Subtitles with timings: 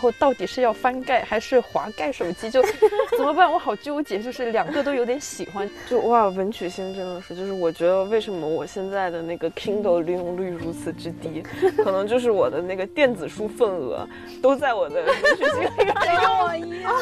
[0.00, 2.62] 以后到底是要翻盖还是滑盖手机，就
[3.18, 3.52] 怎么办？
[3.52, 5.68] 我好纠结，就是两个都有点喜欢。
[5.86, 11.42] 就哇，文曲星真的是，就是我觉得为什么我现在的那个 Kindle 利用率如此之低，
[11.76, 14.08] 可能就是我的那个电子书份额
[14.40, 15.94] 都在我的文曲星里面。
[16.16, 16.94] 跟我一样。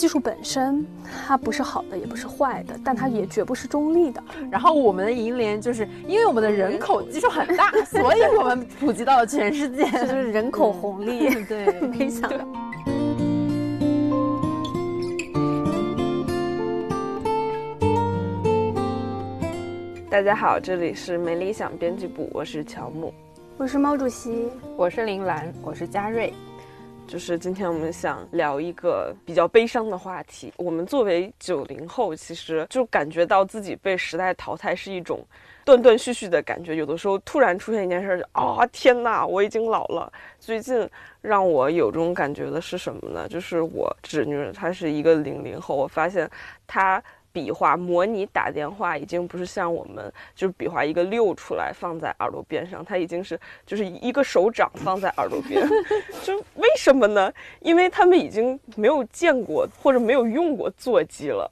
[0.00, 0.86] 技术本身
[1.26, 4.24] 它不是好的，也不是坏的，但它也绝不是中立的。
[4.50, 11.44] 然后我们的银联就是因为我们的人口基数很大，所以我们普及到了全世界， 这就是人口红利。
[11.44, 12.38] 对，没想到。
[20.08, 23.12] 大家好，这里是没理想编辑部，我是乔木，
[23.58, 26.32] 我是毛主席，我是林兰，我是嘉瑞。
[27.10, 30.52] 就是今天我们想聊一个比较悲伤的话题。
[30.56, 35.20] 我们作为九零后，其实就感觉到自己被时代淘汰是一种
[35.64, 36.76] 断断续续的感觉。
[36.76, 40.12] 有的时候突然出现一件事，就啊天哪，我已经老了。
[40.38, 40.88] 最近
[41.20, 43.26] 让我有这种感觉的是什么呢？
[43.28, 46.30] 就是我侄女，她是一个零零后，我发现
[46.64, 47.02] 她。
[47.32, 55.66] 比划模拟打电话已经不是像我们，就是比划一个六出来放在耳朵边上，它已经是就是一个手掌放在耳朵边，
[56.24, 57.32] 就为什么呢？
[57.60, 61.48] 因为他们已经没有见过或者没有用过座机了，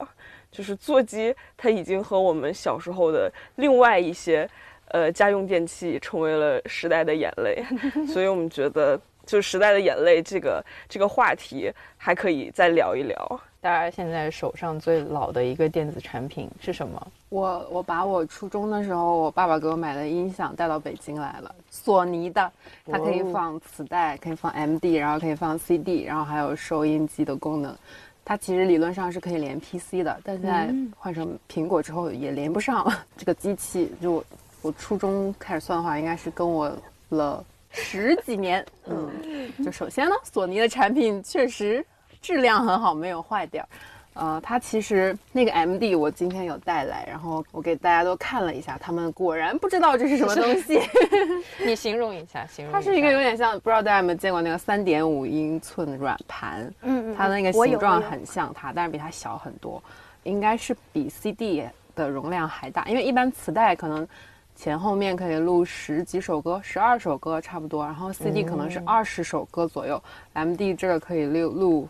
[0.51, 4.49] 就是座机它已经和我们小时候的另外一些
[4.89, 7.63] 呃家用电器成为了时代的眼泪，
[8.07, 13.41] 所以我们觉得就时代的眼泪这个这个话题还可以再聊一聊。
[13.61, 17.07] 大家现在手上最老的一个电子产品是什么？
[17.27, 22.49] 我我把我初中的时候我爸爸给我买的音响带到北京来了，索尼的，
[22.89, 27.75] 它可以放磁带，可以放 MD，然后可以放 CD，然后还有收音机的功能。
[28.23, 33.05] 它其实理论上是可以连 PC 的，但现在换成苹果之后也连不上了。
[33.17, 34.23] 这个机器就
[34.61, 36.71] 我初中开始算的话，应该是跟我
[37.09, 38.65] 了十几年。
[38.85, 39.09] 嗯，
[39.65, 41.85] 就首先呢，索尼的产品确实。
[42.21, 43.67] 质量很好，没有坏掉。
[44.15, 50.77] 呃，它其实那个 M D 我今天有带来，然后我给大家都看了一下，他们果然不知道这是什么东西。
[51.63, 52.73] 你形容一下，形容。
[52.73, 56.61] 它是一个有点像，不知道大家有没有见过那个三点五英寸软盘？
[56.81, 57.15] 嗯嗯。
[57.15, 59.81] 它那个形状很像它，但是比它小很多，
[60.23, 61.63] 应该是比 C D
[61.95, 64.05] 的容量还大，因为一般磁带可能
[64.53, 70.01] 前后面可以录十几首歌，十二首歌差不多，然后 C D 可能是二十首歌左右
[70.33, 71.89] ，M D 这个可以录录。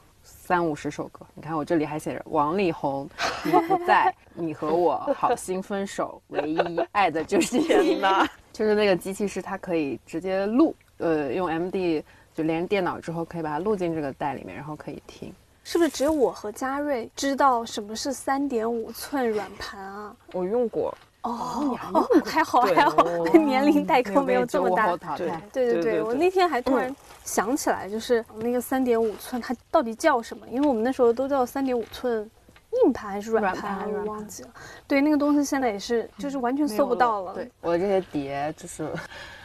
[0.49, 3.07] 三五十首歌，你看我这里还写着王力宏，
[3.45, 6.59] 你不在， 你和我好心分手，唯一
[6.91, 8.27] 爱的就是你呐。
[8.51, 15.31] 就是那个机器是它可以直接录，呃，用 M D 就连电脑之后可以把它录进这个带里面，然后可以听。
[15.63, 20.15] 是不是只有我和嘉瑞知道什么是三点五寸软盘啊？
[20.33, 20.91] 我用过。
[21.21, 21.77] 哦，
[22.25, 23.03] 还好还好，
[23.33, 24.95] 年龄代沟没有这么大。
[25.17, 30.47] 对对对对，我那天还突然想起来，就是那个三点五寸，它到底叫什么？
[30.49, 32.29] 因为我们那时候都叫三点五寸
[32.85, 34.49] 硬盘还是软盘，我忘记了。
[34.87, 37.33] 对，那个东西现在也是，就是完全搜不到了。
[37.33, 38.87] 对，我的这些碟就是。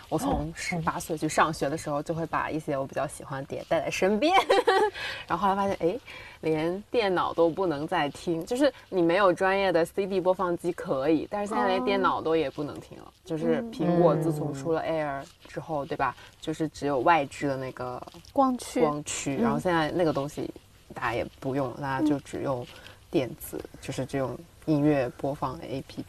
[0.09, 4.35] 我从十八岁去上学的时候，就会把一些我比较喜欢的碟带在身边，
[5.27, 5.99] 然后后来发现，哎，
[6.41, 13.13] 连电脑都不能再听，就是你没有专业的 CD 播放机可以，但是现在连电脑都也不能听了。
[13.25, 16.15] 就是苹果自从出了 Air 之后，对吧？
[16.41, 18.01] 就是只有外置的那个
[18.33, 20.51] 光驱，光驱，然后现在那个东西
[20.95, 22.67] 大家也不用，大家就只用
[23.11, 26.05] 电子，就是这种音乐播放的 APP。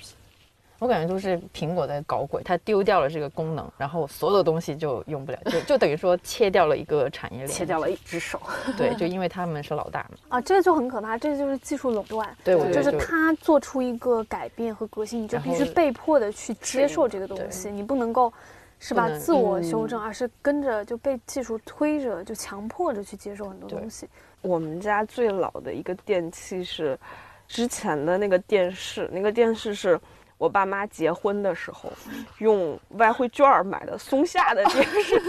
[0.77, 8.41] 我感觉都是苹果在搞鬼，它丢掉了这个功能，然后所有的东西就用不了，就就等于说切掉了一个产业链，切掉了一只手。
[8.77, 10.17] 对，就因为他们是老大嘛。
[10.37, 12.27] 啊，这个就很可怕，这个就是技术垄断。
[12.43, 18.31] 对，就是他做出一个改变和革新，你就必须被迫的去接受这个东西，你不能够
[18.77, 24.09] 是吧自我修正，而是跟着就被技术推着，就强迫着去接受很多东西。
[24.41, 26.99] 我们家最老的一个电器是
[27.47, 29.97] 之前的那个电视，那个电视是。
[30.37, 31.91] 我爸妈结婚的时候
[32.39, 35.21] 用外汇券买的松下的电视，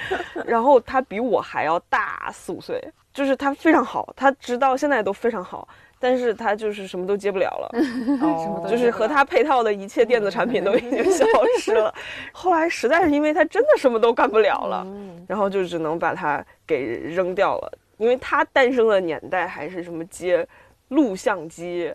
[0.46, 2.82] 然后他比我还要大四五岁，
[3.12, 5.68] 就是他非常好，他直到现在都非常好，
[5.98, 7.70] 但是他就是什么都接不了了，
[8.22, 11.26] 哦，就是和他配套的一切电子产品都已经消
[11.58, 11.94] 失了。
[12.32, 14.86] 后来实在是因为他真的什么都干不了了，
[15.28, 20.46] 然后就只能把它给扔掉了，因为他诞生的年代还是什么接
[20.88, 21.94] 录像机。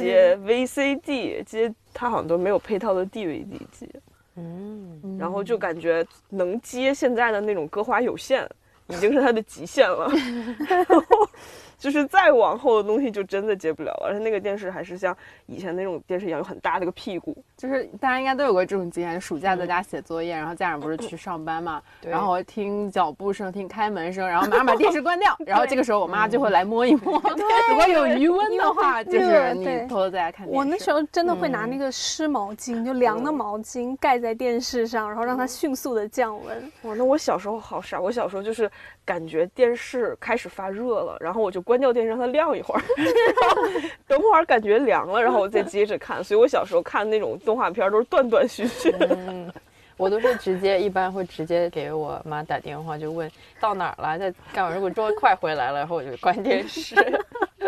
[0.00, 3.88] 接 VCD，接它好像都没有配套的 DVD 机，
[4.36, 8.48] 嗯，然后就感觉能接现在的那种歌华有线，
[8.88, 10.10] 已经是它的极限了。
[11.82, 14.06] 就是再往后的东西就真的接不了了。
[14.06, 17.36] 而且那个电视还是像以前那种电视一样，有很大的个屁股。
[17.56, 27.20] 就是大家应该都有过这种经验：暑假在家写作业，然后家长不是去上班嘛， 然后听脚步声、听开门声，然后马上把电视关掉， 然后这个时候我妈就会来摸一摸，
[27.68, 30.56] 如果有余温的话，就是你偷偷在家看电视。
[30.56, 36.72] 我那时候真的会拿那个湿毛巾，就凉的毛巾盖在电视上，然后让它迅速的降温。
[36.82, 38.70] 哇，那我小时候好傻，我小时候就是
[39.04, 42.82] 感觉电视开始发热了，然后我就关掉电视让它亮一会儿，
[44.06, 46.22] 等会儿感觉凉了，然后我再接着看。
[46.22, 48.94] 所以我小时候看那种动画片都是断断续续。
[49.10, 49.52] 嗯
[49.98, 54.74] 我都是直接，一般会直接给我妈打电话，就问到哪儿了，在干嘛。
[54.74, 56.96] 如果说快回来了，然后我就关电视。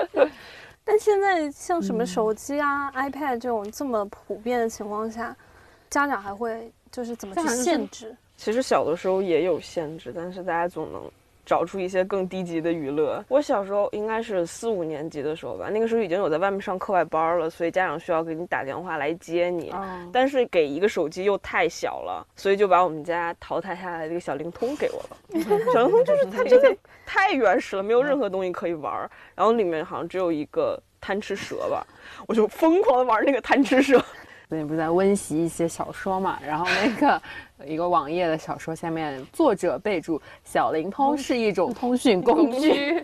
[0.84, 5.36] 但现在像什么手机啊、iPad 这种这么普遍的情况下，
[5.90, 8.16] 家长还会就是怎么去限制？
[8.36, 11.02] 其实小的时候也有限制，但是大家总能。
[11.44, 13.24] 找出一些更低级的娱乐。
[13.28, 19.72] 我小时候应该是四五年级的时候吧，那个时候已经有在外面上课外班了，所以家长需要给你打电话来接你。
[20.12, 25.16] 但是给一个手机又太小了，所以就把我们家淘汰下来的这个小灵通给我了。
[25.72, 29.08] 小灵通就是它真的太原始了，没有任何东西可以玩。
[29.34, 31.86] 然后里面好像只有一个贪吃蛇吧，
[32.26, 34.02] 我就疯狂的玩那个贪吃蛇。
[34.48, 37.20] 最近不是在温习一些小说嘛，然后那个。
[37.64, 43.02] 一个网页的小说下面，作者备注：小灵通是一种通讯工具。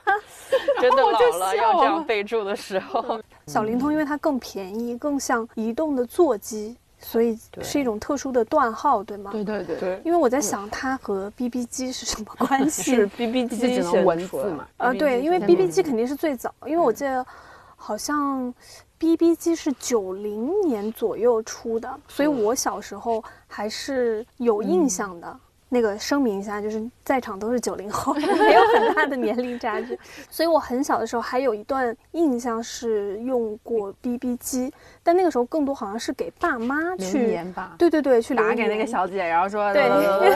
[0.80, 9.30] 真的老了要这样备注的时候， 小灵通因为它更便宜，更像移动的座机，所以是一种特殊的段号，对吗？
[9.30, 10.00] 对对对对。
[10.06, 12.94] 因为我在想，它和 BB 机是什么 关系？
[12.94, 14.66] 是 BB 机只能文字嘛？
[14.78, 17.26] 啊，对，因为 BB 机肯定是最早，因为我记得
[17.76, 18.54] 好像。
[19.02, 25.36] B B 机是九零年左右出的，所以我小时候还是有印象的。
[25.68, 29.98] 那个声明一下，就是在场都是九零后， 没有很大的年龄差距。
[30.30, 34.72] 所以我很小的时候还有一段印象是用过 B B 机，
[35.02, 37.36] 但那个时候更多好像是给爸妈去
[37.78, 39.88] 对对对，去打给那个小姐，然后说对，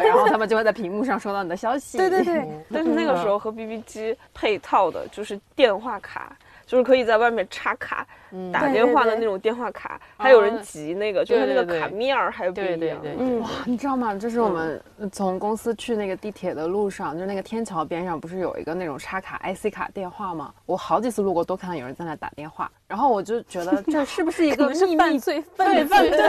[0.09, 1.99] 然后他们就会在屏幕上收到你的消息。
[1.99, 6.37] 对对对， 但是那个时候和 B B 机配套的就是电话卡。
[6.67, 8.07] 就是可以在外面插卡
[8.53, 12.99] 打电话的那种电话卡，还有人集那个，就是那个卡面儿还不一样。
[13.41, 14.15] 哇，你知道吗？
[14.17, 14.83] 就是我们
[15.13, 20.53] 从公司去那个地铁的路上，就是那个天桥边上，不是有一个那种插卡 IC 卡电话吗？
[20.67, 25.43] 我好几次路过都看到有人在那打电话，然后我就觉得这是不是一个秘密罪？
[25.57, 26.29] 对，犯罪，对对，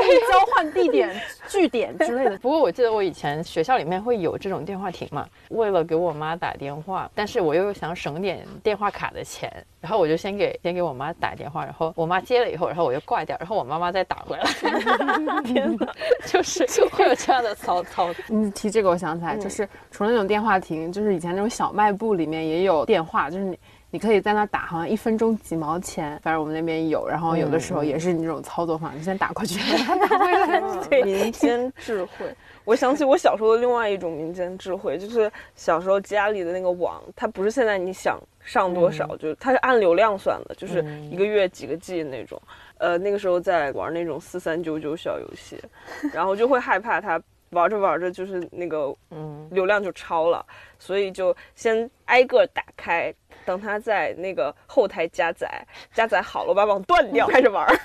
[0.00, 1.14] 秘密交换地点、
[1.48, 2.38] 据点之类的。
[2.40, 9.52] 不过我记得我以前学校里面会有这种电话亭嘛，为了给我妈打电话，但是我又想省点电话卡的钱。
[9.80, 14.44] 然后我就先给先给我妈打电话，然后我妈接了以后，然后我就挂掉，然后我妈妈再打回来。
[15.44, 15.86] 天哪，
[16.26, 18.08] 就是就会有这样的操操。
[18.26, 23.56] 你提这个，我想起来，就是除了那种电话亭，就是以前那种小卖部里面也有电话，就是你
[23.90, 27.06] 你可以在那打，好像一分钟几毛钱，反正我们那边有。
[27.06, 29.58] 然后有的时候也是你这种操作方式，先打过去，
[30.08, 30.60] 打回来。
[31.04, 32.34] 民间智慧。
[32.64, 42.40] 我想起我小时候的另外一种民间智慧，就是小时候家里的那个网，它不是现在你想上多少，就是它是按流量算的，就是一个月几个 G 那种。
[42.78, 45.62] 呃，那个时候在玩那种四三九九小游戏，
[46.12, 50.44] 然后就会害怕它玩着玩着就是那个嗯流量就超了，
[50.78, 53.14] 所以就先挨个打开，
[53.46, 55.48] 等它在那个后台加载，
[55.94, 57.66] 加载好了我把网断掉，开始玩。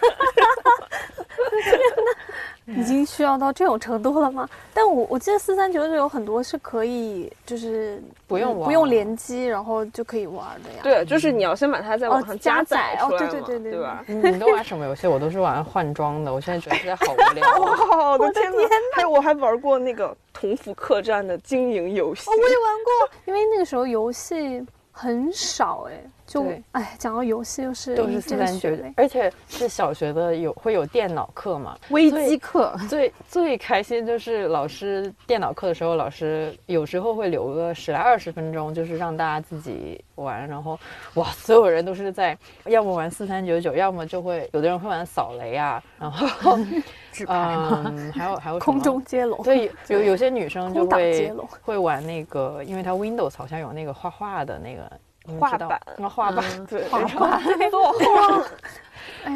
[2.68, 4.48] 已经需要到这种程度了吗？
[4.74, 10.80] 但我我记得四三九九有很多是可以，就是不用不用联机，然后就可以玩的呀。
[10.82, 14.04] 对，就是你要先把它在网上加载出来对对对对吧？
[14.08, 15.08] 你都玩什么游戏？
[15.08, 16.34] 我都是玩换装的。
[16.34, 17.60] 我现在觉得现在好无聊。
[17.60, 18.58] 哇， 我的天哪！
[18.96, 22.30] 还有我还玩过那个同福客栈的经营游戏。
[22.30, 22.52] 我也玩
[22.86, 24.66] 过，因为那个时候游戏
[25.02, 26.00] 很少哎。
[26.32, 32.74] 就哎，讲到游戏又是都是四三九九，而且是小学的有会有电脑课嘛， 微机课。
[32.88, 40.48] 最最开心就是老师电脑课的时候，老师有时候会留个十来二十分钟，就是让大家自己玩。
[40.48, 40.80] 然后
[41.16, 46.58] 哇，所有人都是在要么玩四三九九，要么就会有的人会玩扫雷啊，然后
[47.28, 49.44] 嗯，还有还有空中接龙。
[49.44, 54.90] 对，有 有些女生就会会玩那个，因为它 Windows 好像有那个画画的那个。
[55.40, 58.44] 画板，画板，对，画板， 作画，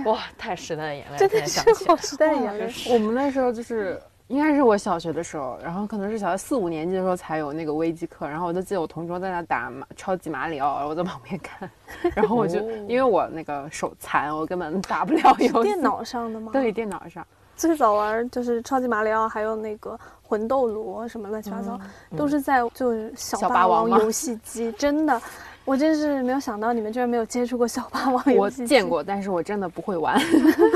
[0.12, 2.74] 哇，太时代的眼泪，真的是好时代的眼泪。
[2.92, 11.70] 我们那时候就是，应该是我小学的时候，然后可能是小学四五年级的时候才有那个微机课，然后我就记得我同桌在那打马超级马里奥，我在旁边看，
[12.16, 15.64] 然后我就因为我那个手残，我根本打不了游戏。
[15.64, 16.52] 电脑上的吗？
[16.52, 17.26] 对，电脑上。
[17.56, 21.80] 最早玩就是超级马里奥，还有那个魂斗罗什么乱七八糟，
[22.18, 25.22] 都是在就是小霸王游戏机，真的。
[25.66, 30.16] 我真是没有想到你们居然没有接触过小霸王游戏我见过，但是我真的不会玩，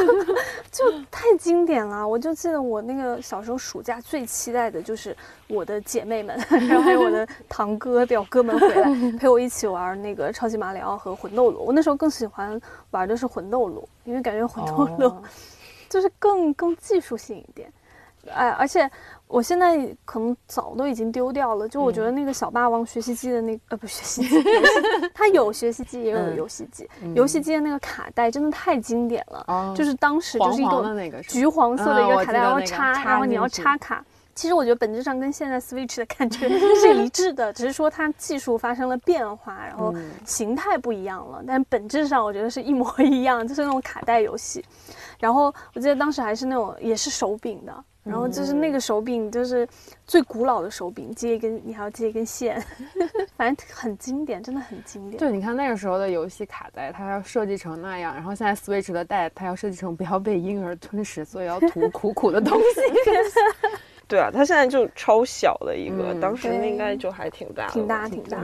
[0.72, 2.06] 就太经典了。
[2.08, 5.16] 我就记得我那个小时候暑假最期待的就是
[5.48, 6.36] 我的姐妹们，
[6.68, 11.64] 然后还有我的堂哥表哥们回来 陪我一起玩那个超级马里奥和魂斗罗。
[11.64, 15.24] 我那时候更喜欢玩的是魂斗罗，因为感觉魂斗罗
[15.88, 17.72] 就是更更技术性一点。
[18.34, 18.90] 哎，而且
[19.28, 21.68] 我现在可能早都已经丢掉了。
[21.68, 24.44] 就我觉得那个小霸王学习机的那呃不 学习机，
[25.14, 26.90] 它有学习机也有游戏机。
[27.16, 34.04] 游戏机的那个卡带真的太经典了，就是当时就是一个橘黄色的一个卡带，然后插，然后你要插卡。
[34.36, 36.48] 其实我觉得本质上跟现在 Switch 的感觉
[36.80, 39.94] 是一致的，只是说它技术发生了变化，然后
[40.26, 44.64] 形态不一样了，但本质上我觉得是一模 一样，就是那种卡带游戏。
[45.20, 47.84] 然后我记得当时还是那种也是手柄的。
[48.04, 49.68] 然后就是那个手柄，就是
[50.08, 52.64] 最古老的手柄，接一根你还要接一根线，
[53.38, 55.20] 反正很经典，真的很经典。
[55.20, 62.82] 对，你看那个时候的游戏卡带，它要设计成那样，然后现在 Switch 的带，它要设计成不要被婴儿吞食，所以要涂 苦苦的东西。
[64.10, 68.42] 对啊，它现在就超小的一个，当时应该就还挺大，挺大挺大。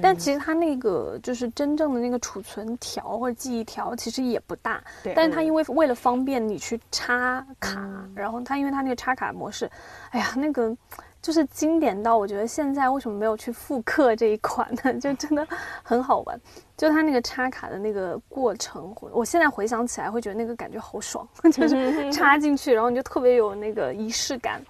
[0.00, 4.82] 但其实它那个就是真正的那个储存条或者记忆条，其实也不大。
[5.02, 5.12] 对。
[5.14, 9.68] 但是它因为为了方便你去插卡，然后它因为它那个插卡模式，
[10.10, 10.74] 哎呀，那个。
[11.20, 14.94] 就是经典到我觉得现在为什么没有去复刻这一款呢？
[15.02, 15.44] 就真的
[15.82, 16.40] 很好玩，
[16.78, 24.62] 就它那个插卡的那个过程，我现在回想起来会觉得那个感觉好爽， 就是 插进去，然后你就特别有那个仪式感，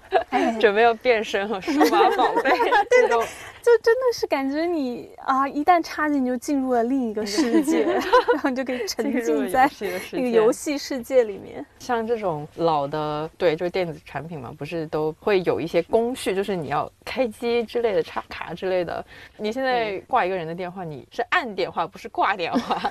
[0.59, 2.51] 准备要变身和数码宝 贝
[2.91, 3.23] 这种。
[3.61, 8.01] 就真的是感觉你啊，一旦插进就进入了另一个世界，然
[8.41, 9.69] 后你就可以沉浸在
[10.13, 11.63] 那个游戏世界里面。
[11.79, 19.05] 像这种老的，对，就是电子产品嘛，不是都会有一些工序，就是你要开机之类的、插卡之类的。
[19.37, 22.81] 你现在挂一个人的电话，你是按电话，不是挂电话。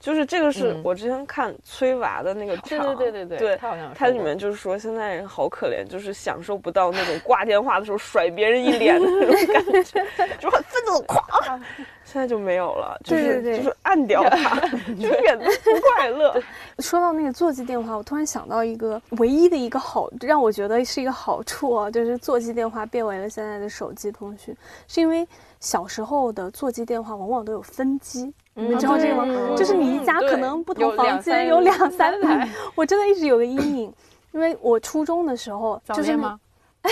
[0.00, 10.04] 就是这个是我之前看崔娃的那个，对对对对对，他好像他里面就是说现在人好可怜，就是享受不到那种挂电话的时候甩别人一脸的那种感觉，
[10.38, 11.58] 就很愤怒，咵，
[12.04, 14.60] 现在就没有了，就是就是按掉它，
[15.00, 16.38] 就一点都不快乐。
[16.80, 24.54] 说到那个座机电话，我突然想到一个唯一的一个好，让我觉得是一个好处啊，就是座机电话变为了现在的手机通讯，
[24.86, 25.26] 是因为
[25.60, 28.30] 小时候的座机电话往往都有分机。
[28.54, 29.56] 你们知道这个吗？
[29.56, 33.92] 就是你一家可能不同房间有两三台，我真的一直有个阴影，
[34.32, 36.38] 因为我初中的时候就是吗？
[36.84, 36.90] 哎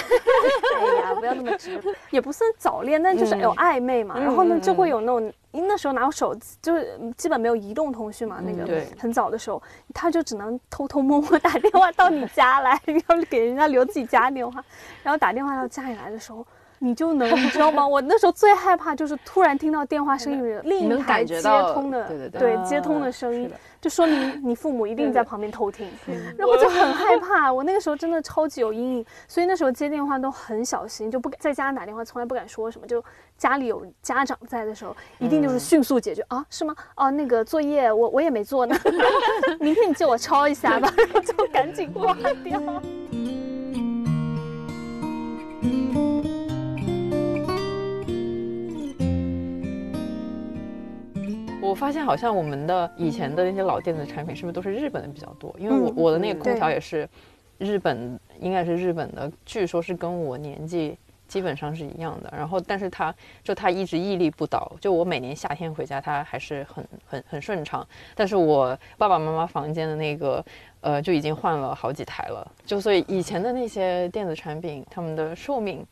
[1.03, 1.79] 呀，不要那么直，
[2.11, 4.19] 也不算早恋，但就是有暧昧嘛。
[4.19, 8.41] 然后呢，就会有那种，因为那时候哪有手机，就是基本没有移动通讯嘛。
[8.43, 14.65] 那个很早的时候，他就只能偷偷摸摸 打电话到你家来，要给人家留自己家电话，
[15.03, 16.45] 然后打电话到家里来的时候。
[16.85, 17.87] 你就能，你知道吗？
[17.87, 23.49] 我那时候最害怕就是突然听到电话声音里另一台接通的，对对对，接通的声音，
[23.81, 25.89] 就说明你父母一定在旁边偷听，
[26.37, 27.53] 然后就很害怕。
[27.53, 32.87] 我那个时候真的超级有阴影，所以那时候接电话都很小心，就不敢在家打电话，从来不敢说什么。
[32.87, 33.03] 就
[33.39, 36.45] 家里有家长在的时候，一定就是迅速解决啊？
[36.51, 36.75] 是吗？
[36.97, 38.77] 哦，那个作业我我也没做呢，
[39.61, 40.93] 明天你借我抄一下吧，
[41.25, 42.13] 就赶紧挂
[42.43, 42.61] 掉。
[51.63, 55.55] 我发现好像我们的以前的那些老电子产品是不是都是日本的比较多？
[55.59, 57.09] 因为我我的那个空调也是
[57.57, 62.35] 日本，应该是日本的，据说是跟我年纪基本上是一样的。
[62.37, 63.15] 然后，但是它
[63.45, 67.87] 就它一直屹立不倒，就我每年夏天回家，它还是很很很顺畅。
[68.17, 70.45] 但是我爸爸妈妈房间的那个，
[70.81, 72.45] 呃，就已经换了好几台了。
[72.67, 75.87] 就所以以前的那些电子产品，他们的寿命。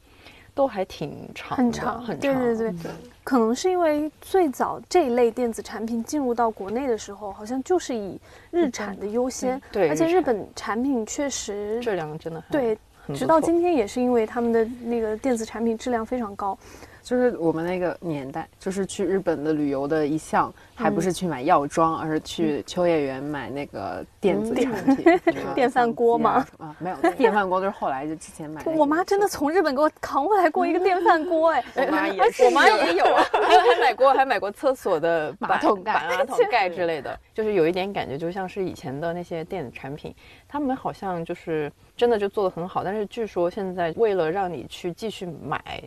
[0.55, 2.35] 都还挺长，很长，很长。
[2.35, 2.91] 对对对，
[3.25, 9.61] 可能是因为最早这一类电子产品进入到国内的时候，好像就是以日产的优先。
[9.73, 12.77] 对，而且日本产品确实质量真的对，
[13.15, 16.59] 直到今天也是因为他们的那个电子产品质量非常高。
[17.03, 25.21] 就是我们那个年代，就是去日本的旅游的一项，还不是去买药妆，而是去秋叶原买那个电子产品，
[25.55, 26.47] 电饭锅吗？
[26.59, 28.63] 啊，没有，电饭锅都是后来就之前买。
[28.65, 40.15] 我妈真的从日本给我扛回来过一个电饭锅，哎，我妈也，我妈也有，还 有还买过，还买过厕所的马桶盖、马桶盖之类的，就是有一点感觉，就像是以前的那些电子产品，
[40.53, 45.81] 他们好像就是真的就做的很好，但是据说现在为了让你去继续买。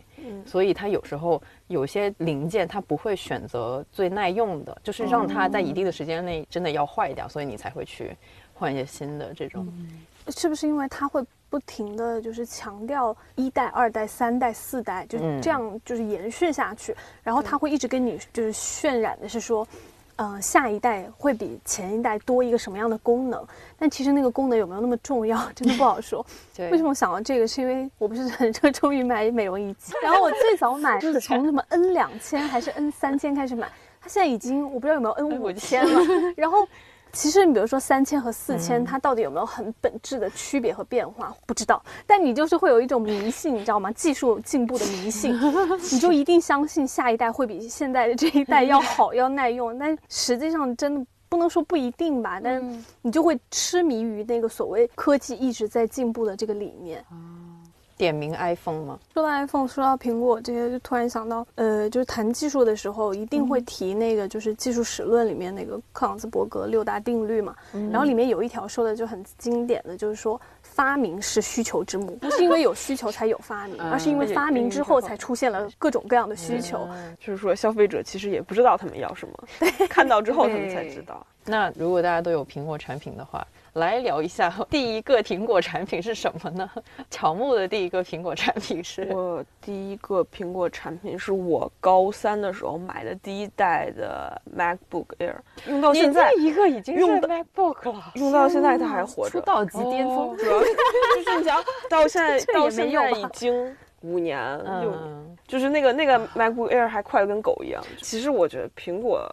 [0.46, 8.16] 所以它有时候有些零件它不会选择最耐用的，就是让它在一定的时间内真的要坏掉，所以你才会去
[8.54, 9.70] 换一些新的这种。
[10.28, 19.68] 是不是因为它会不停的就是强调一代、二代、三代、四代，就这样就是延续下去，然后它会一直跟你就是渲染的是说。
[20.16, 23.44] 嗯，下一代会比前一代多一个什么样的功能？
[23.78, 26.24] 但其实那个功能有没有那么重要， 真的不好说。
[26.70, 27.48] 为什么想到这个？
[27.48, 33.68] 是因为我不是很热衷于买美容仪器，然后我最早买 就是从什么 N 两千还是 N 三千开始买，
[34.00, 36.00] 它现在已经我不知道有没有 N 五千了，
[36.36, 36.66] 然后。
[37.14, 41.34] 其实你比如说三千和四千，它到底有没有很本质的区别和变化？
[41.46, 41.82] 不知道。
[42.06, 43.90] 但你就是会有一种迷信，你知道吗？
[43.92, 45.32] 技术进步的迷信，
[45.92, 49.78] 你就一定相信下一代会比现在的这一代要好、要耐用。
[49.78, 52.40] 但实际上真的不能说不一定吧。
[52.42, 57.04] 但你就会痴迷于那个所谓科技一直在进步的这个理念。
[57.96, 58.98] 点名 iPhone 吗？
[59.12, 67.54] 说到 iPhone，说到苹果这些，就突然想到，呃，就是谈技术的时候，一定会提那个，就是技术史论里面那个克朗兹伯格六大定律嘛。
[67.90, 76.88] 然后里面有一条说的就很经典的就是说，发明是需求之母，不是因为有需求才有发明， 而是因为发明之后才出现了各种各样的需求。
[77.20, 81.24] 就是说，消费者其实也不知道他们要什么，看到之后他们才知道。
[81.44, 83.46] 那如果大家都有苹果产品的话。
[83.74, 86.70] 来聊一下 第一个苹果产品是什么呢？
[87.10, 95.34] 乔木的第一个苹果产品是我第一个苹果产品是我高三的时候买的第一代的 MacBook Air，
[95.68, 107.82] 用到现在一个已经用 MacBook 了，用到现在它还活着，出道即巅峰，主要是就是你想到现在到现在已经五年六年，就是那个那个 MacBook Air 还快的跟狗一样。
[108.00, 109.28] 其实我觉得苹果。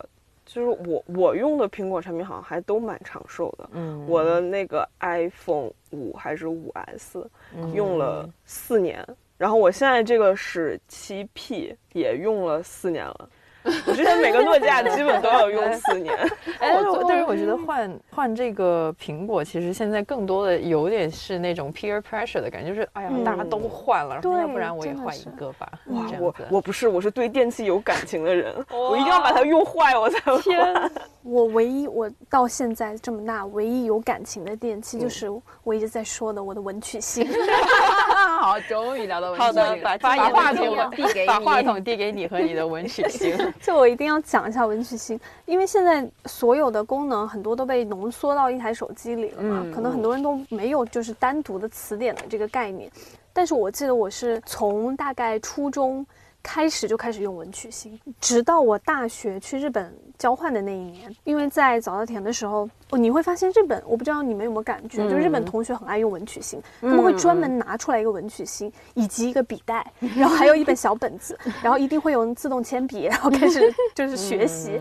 [0.54, 7.26] 就是我我用的苹果产品好像还都蛮长寿的，嗯，我的那个 iPhone 五还是五 S，
[7.74, 13.30] 用了四年，然后我现在这个是七 P，也用了四年了。
[13.86, 16.16] 我之前每个诺基亚基本都要用 四年，
[16.60, 16.76] 哎，
[17.08, 25.72] 但是我觉得换换这个苹果，其实现在更多的有点是那种 peer pressure 的感觉，就是哎呀，大家都换了，要不然我也换一个吧。
[25.88, 30.92] 哇，我我不是，我是对电器有感情的人，我一定要把它用坏我才换。
[31.24, 35.28] 我唯一我到现在这么大唯一有感情的电器，就是
[35.64, 37.28] 我一直在说的我的文曲星。
[38.40, 39.62] 好，终于聊到文曲星。
[39.62, 43.38] 好的，把把话筒递给你，把话筒递给你和你的文曲星。
[43.62, 52.92] 就我一定要讲一下文曲星，因为现在所有的功能很多都被浓缩到一台手机里了嘛，可能很多人都没有就是单独的词典的这个概念。
[53.32, 56.06] 但是我记得我是从大概初中。
[56.44, 69.86] 开始就开始用文曲星，直到我大学去日本交换的那一年，因为在早稻田的时候，哦，你会发现日本，我不知道你们有没有感觉，就日本同学很爱用文曲星，他们会专门拿出来一个文曲星，以及一个笔袋，
[70.18, 74.80] 然后还有一本小本子， 然后一定会用自动铅笔，然后开始就是学习。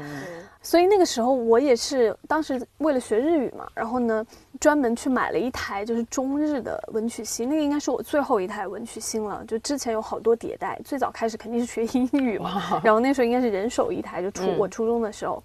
[0.62, 4.24] 所以那个时候我也是，当时为了学日语嘛，然后呢，
[4.60, 9.42] 专门去买了一台就是中日的文曲星，那个应该是我最后一台文曲星了。
[9.48, 15.42] 就之前有好多迭代，最早开始肯定是学英语嘛，然后那时候应该是人手一台，就初我初中的时候。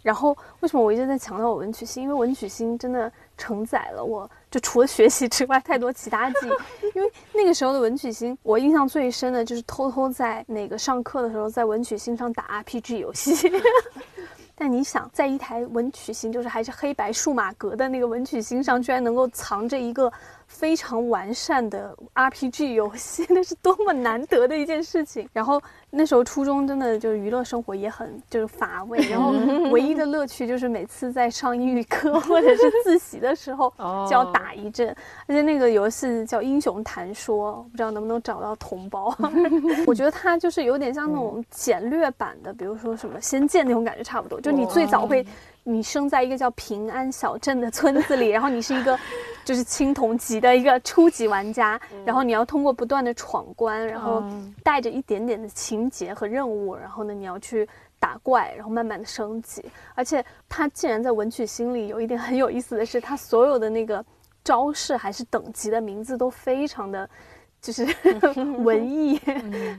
[0.00, 2.02] 然后为什么我一直在强调我文曲星？
[2.02, 6.88] 因为文曲星真的承载了我就除了学习之外太多其他记忆。
[6.94, 13.50] 因为那个时候的文曲星，我印象最深的就是偷偷在那个上课的时候在文曲星上打 RPG 游戏。
[14.54, 20.12] 但你想，在一台文曲星，就是还是黑白数码格的那个文曲星上，居然能够藏着一个。
[20.46, 25.28] 非常完善的 RPG 游戏， 那是多么难得的一件事情。
[25.32, 29.32] 然后那时候初中真的就是娱乐生活也很就是乏味，然后
[29.70, 34.88] 唯一的乐趣就是每次在上英语课或者是自习的时候就要打一阵。
[35.26, 39.16] 而且那个游戏叫《英雄谈说》，不知道能不能找到同胞。
[39.86, 44.40] 我觉得它就是有点像那种简略版的，比如说什么《仙剑》那种感觉差不多。
[44.40, 45.24] 就你最早会。
[45.64, 48.98] 你生在一个叫平安小镇的村子里， 然后你是一个
[49.44, 54.22] 就是青铜级的一个初级玩家，然后你要通过不断的闯关，然后
[54.62, 59.64] 带着一点点的情节和任务，然后呢你要去打怪，然后慢慢的升级。
[59.94, 64.04] 而且它竟然在文曲星里有一点很有意思的是，它所有的那个
[64.44, 67.08] 招式还是等级的名字都非常的，
[67.62, 67.86] 就是
[68.62, 69.18] 文艺。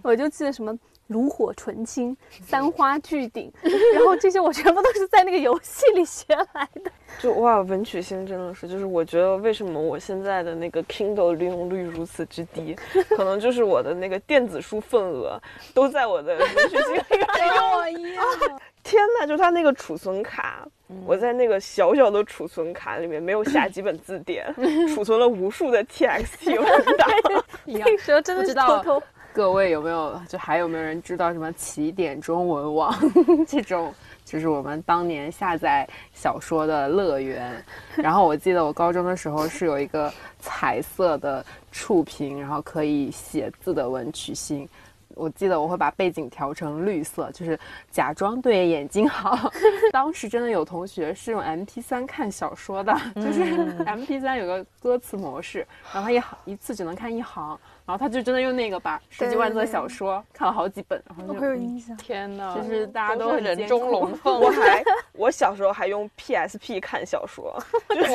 [0.02, 0.76] 我就记得什么。
[1.08, 3.52] 炉火纯青，三花聚顶，
[3.94, 6.91] 然后这些我全部都是在那个游戏里学来的。
[7.20, 12.76] 就哇，文曲星真的是，就是我觉得为什么我现在的那个 Kindle 利用率如此之低，
[13.15, 15.39] 可能就是我的那个电子书份额
[15.74, 18.60] 都在我的文曲星里面用。
[18.84, 20.68] 天哪，就它那个储存卡，
[21.08, 24.54] 我在那个小小的储存卡里面没有下几本字典，
[24.94, 27.10] 储存了无数的 TXT 文档。
[27.65, 29.02] 那时候真的是偷偷。
[29.36, 32.98] 各位有没有就还有没有人知道什么起点中文网
[33.45, 33.93] 这种？
[34.24, 37.62] 就是我们当年下载小说的乐园。
[37.98, 44.65] 然后我记得我高中的时候是有一个彩色的触屏，然后可以写字的文曲星。
[45.10, 47.60] 我记得我会把背景调成绿色，就是
[47.91, 49.52] 假装对眼睛好。
[49.91, 53.43] 当时真的有同学是用 M P 三看小说的，就是
[53.86, 61.02] M P 三有个歌词模式，然后一行一次只能看一行，然后他就真的用那个把十几万字的小说看了好几本。
[61.08, 62.56] 然后我有印象，天哪！
[62.56, 64.41] 就是大家都人中龙凤。
[64.41, 67.56] 我还 我小时候还用 P S P 看小说，
[67.89, 68.12] 就是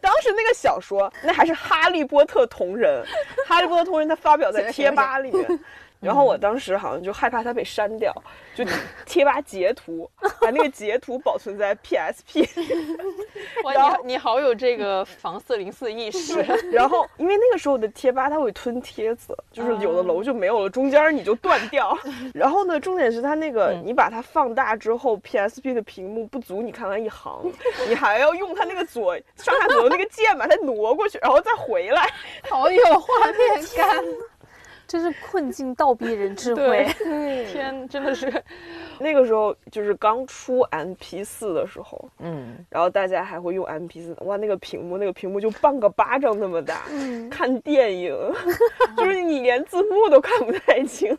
[0.00, 3.02] 当时那个小说那还是哈利波特同人，
[3.46, 5.60] 哈利波特同人他发表在 贴吧里面。
[6.00, 8.14] 然后我当时好像就害怕它被删掉，
[8.54, 8.64] 就
[9.04, 10.08] 贴吧截图，
[10.40, 12.48] 把那个截图保存在 PSP。
[13.64, 16.40] 哇，你你好有这个防四零四意识。
[16.70, 21.96] 然后因为那个时候的贴吧它会吞帖子，就是有的楼就没有了，中间你就断掉。
[22.32, 27.52] 然后呢，重点是它那个你把它放大之后，PSP 的屏幕不足你看完一行，
[27.88, 32.08] 你还要用它那个左上下左右那个键把它挪过去，然后再回来，
[32.48, 34.04] 好有画面感。
[34.88, 36.86] 真是困境倒逼人智慧，
[37.52, 38.32] 天，真的是，
[38.98, 46.84] 那个时候就是刚出 M P 四的时候，嗯，然后大家还会用 M P 四，哇，那个屏幕，那个屏幕就半个巴掌那么大，
[47.30, 48.16] 看电影，
[48.96, 51.16] 就是你连字幕都看不太清。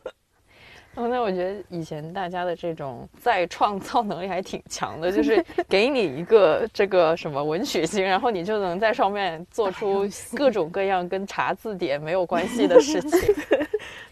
[0.95, 13.35] 哦，那我觉得以前大家的这种再创造能力还挺强的，就是给你一个 这个什么文曲星，然后你就能在上面做出各种各样跟查字典没有关系的事情。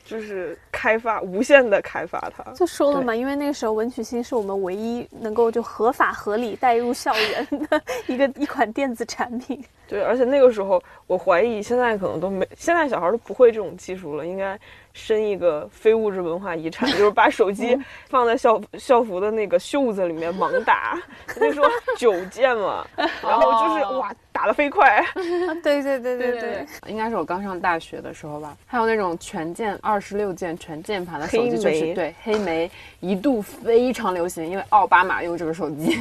[0.06, 9.62] 就是开发无限的开发它，就说了嘛，因为那个时候文曲星是我们唯一能够就合法合理带入校园的一个一款电子产品。
[9.86, 14.58] 对，而且那个时候我怀疑现在可能都没，现在小孩都不会这种技术了，应该
[14.98, 17.78] 申一个非物质文化遗产，就是把手机
[18.10, 21.00] 放在校校服的那个袖子里面猛打，
[21.38, 24.12] 那时候九键嘛， 然后就是哇。
[24.38, 25.04] 打的飞快，
[25.64, 28.56] 对对对对对，应该是我刚上大学的时候吧。
[28.68, 35.98] 还有那种全键二十六键全键盘的手机，就是对黑莓一度非常流行，因为奥巴马用这个手机。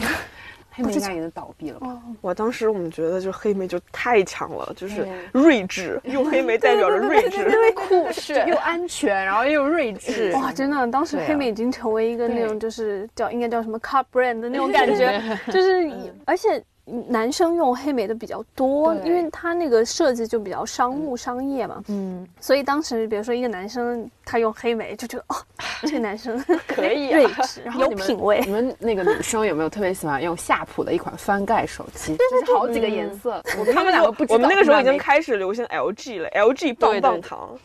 [0.77, 2.03] 黑莓应该已经倒闭了吧？
[2.21, 10.33] 我当时我们觉得就黑莓就太强了，就是睿智， 用黑莓代表着睿智，酷是又安全，然后又睿智。
[10.33, 15.91] 哇，真的，当时黑莓已经成为一个那种就是叫应该叫什么 car brand 的那种感觉，就是
[16.27, 16.63] 而且。
[17.09, 21.83] 男生用黑莓的比较多，因为它那个设计就比较商务商业嘛。
[21.89, 25.37] 嗯，所以当时比如说一个男生他用黑莓，就觉得哦，
[25.83, 28.41] 这个男生 可以睿智， 有品味。
[28.45, 32.17] 你们那个女生有没有特别喜欢用夏普的一款翻盖手机？
[32.31, 33.43] 就是好几个颜色。
[33.75, 34.35] 他们两个不知道。
[34.35, 37.59] 我们那个时候已经开始流行 LG 了，LG 棒棒糖，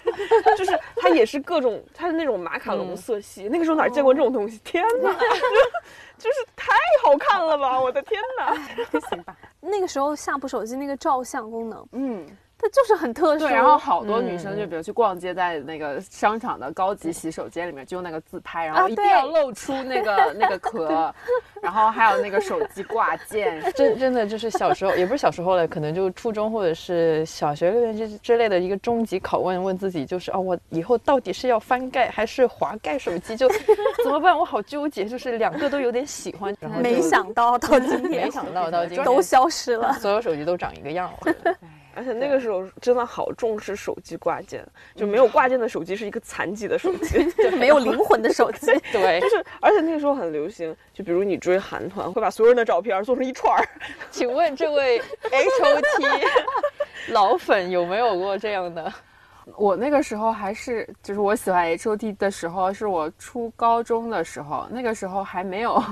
[0.58, 3.48] 就是它也是各种，它是那种马卡龙色系。
[3.52, 4.60] 那个时候哪见过这种东西？
[4.64, 5.16] 天哪！
[6.22, 6.72] 就是太
[7.04, 7.80] 好看了吧！
[7.82, 8.54] 我的天哪，
[9.10, 9.36] 行吧。
[9.60, 12.38] 那个时候夏普手机那个照相功能，嗯。
[12.62, 13.52] 它就是很特殊，对。
[13.52, 21.14] 然后好多女生就比如去逛街，在那个商场的高级洗手间里面，就用那个自拍，然后一定要露出那个 那个壳，
[21.62, 23.60] 然后还有那个手机挂件。
[23.74, 33.36] 真真的就是小时候，也不是小时候了，可能就初中或者是小学六年级之类的一个终极拷问，问自己就是哦，我以后到底是要翻盖还是滑盖手机？
[33.36, 33.50] 就
[34.04, 34.38] 怎么办？
[34.38, 36.56] 我好纠结，就是两个都有点喜欢。
[36.60, 41.34] 然后没想到到今天，没想到到今 天都消失了，所有手机都长一个样了。
[41.94, 48.68] 而且那个时候真的好重视手机挂件，就没有挂件的手机是一个残疾的手机， 就没有灵魂的手机。
[48.92, 53.68] 对， 就是而且那个时候很流行，就比如你追韩团，会把所有人的照片做成一串儿。
[54.10, 55.00] 请问这位
[55.32, 58.92] H O T 老粉有没有过这样的？
[59.58, 65.84] 我那个时候还是就是我喜欢 H O T 的时候，是我初高中的时候，那个时候还没有。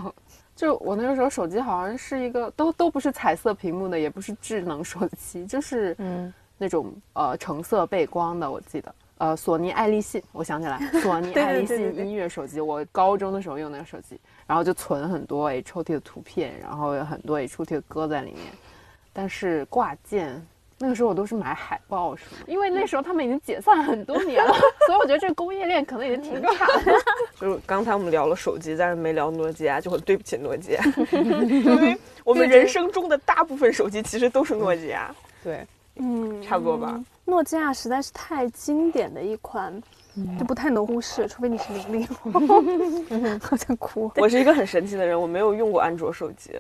[0.60, 8.52] 就我那个时候手机好像是一个都都不是彩色屏幕的，也不是智能手机，就是嗯那种呃橙色背光的。
[8.52, 18.44] 我记得呃索尼爱立信，我想起来索尼 爱立信音乐手机，我高中的时候用那个手机，然后就存很多 H O T 的图片，然后有很多 H O T 的歌在里面，
[19.14, 20.46] 但是挂件。
[20.82, 22.42] 那个时候我都是买海报，是吗？
[22.48, 24.54] 因为那时候他们已经解散很多年了，
[24.88, 27.00] 所以我觉得这个供应链可能已经停产了。
[27.40, 35.14] 就是刚才我们聊了手机，但是没聊诺基亚，就很对不起诺基亚， 因为我们人生中的大部分手机其实都是诺基亚。
[35.44, 36.98] 对，嗯，差不多吧。
[37.26, 39.82] 诺基亚实在是太经典的一款，
[40.40, 42.32] 就不太能忽视，除非你是零零后。
[43.42, 44.10] 好想哭。
[44.16, 46.52] 我是一个很神奇的人，我没有用过安卓手机。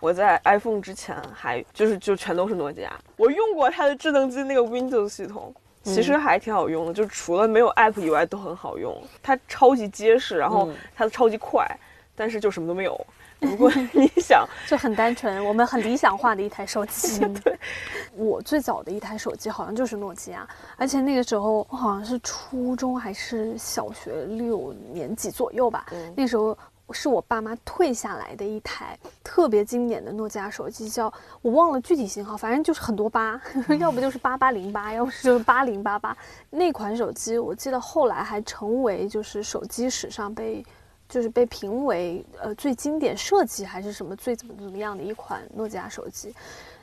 [0.00, 8.94] 我在 iPhone 之前还就是就全都是诺基亚，我用过它的智能机那个 Windows 系统，其实还挺好用的，就除了没有 app 以外都很好用。
[9.22, 11.66] 它超级结实，然后它超级快，
[12.14, 13.06] 但是就什么都没有。
[13.40, 17.18] 如果 你想，就很单纯，我们很理想化的一台手机。
[17.44, 17.58] 对，
[18.16, 25.84] 我最早的一台手机好像就是诺基亚，而且那个时候好像是初中还是小学六年级左右吧。
[26.16, 26.56] 那时候
[26.92, 33.40] 是我爸妈退下来的一台特别经典的诺基亚手机，叫我忘了具体型号，反正就是很多八，
[33.78, 36.16] 要不就是八八零八，要不就是八零八八。
[36.50, 40.64] 那款手机我记得后来还成为就是手机史上被。
[41.06, 46.34] 就是被评为呃最经典设计还是什么最怎么怎么样的一款诺基亚手机，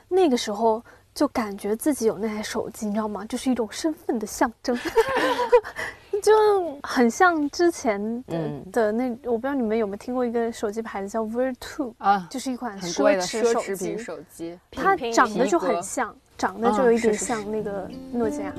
[0.08, 3.24] 那个时候就感觉自己有那台手机，你知道吗？
[3.24, 4.78] 就是一种身份的象征，
[6.22, 6.32] 就
[6.84, 18.54] 很像之前的的那，我不知道你们有没有听过一个手机牌子叫 Vertu，啊，就是一款奢侈奢侈品手机，它长得就很像，长得就有一点像那个诺基亚。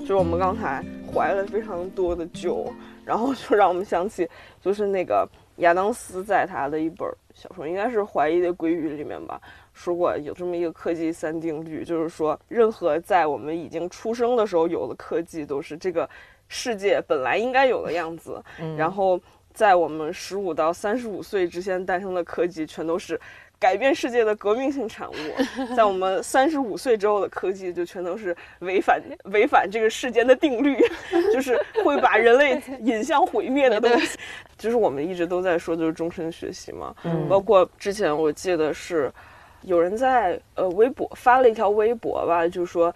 [0.00, 2.72] 就是我们刚才怀了非常多的酒，
[3.04, 4.26] 然后就让我们想起，
[4.58, 9.38] 就是那个亚当斯在他的一本小说，应该是《怀疑的鲑鱼》里面吧，
[9.78, 16.08] 说过有这么一个科技三定律，就是说任何在我们已经出生的时候有的科技，都是这个
[16.48, 18.42] 世界本来应该有的样子，
[18.76, 19.20] 然后
[19.54, 23.18] 在我们十五到三十五岁之间诞生的科技，全都是。
[23.60, 25.14] 改变世界的革命性产物，
[25.74, 30.78] 在我们三十五岁之后的科技就全都是违反违反这个世间的定律，
[31.34, 34.16] 就是会把人类引向毁灭的东西。
[34.56, 36.94] 就是我们一直都在说，就是终身学习嘛。
[37.02, 39.12] 嗯，包括之前我记得是
[39.62, 42.94] 有人在呃微博发了一条微博吧，就说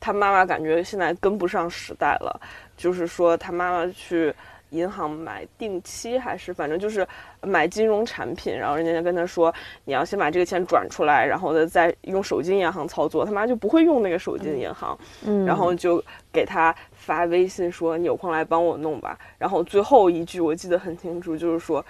[0.00, 2.40] 他妈妈感觉现在跟不上时代了，
[2.76, 4.34] 就是说他妈妈去。
[4.72, 7.08] 银行买定期还是反正就是
[7.40, 9.50] 买金融产品，然后人家就跟他说，
[9.86, 13.24] 你要先把这个钱转出来，然后呢再用手机银行操作。
[13.24, 19.18] 他妈就不会用那个手机银行，嗯，然后就给他发微信说你有空来帮我弄吧。
[19.38, 21.82] 然后最后一句我记得很清楚，就是说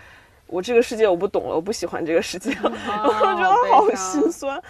[0.48, 2.72] 我这个世界我不懂了，我不喜欢这个世界了，
[3.04, 4.60] 我觉得好心酸。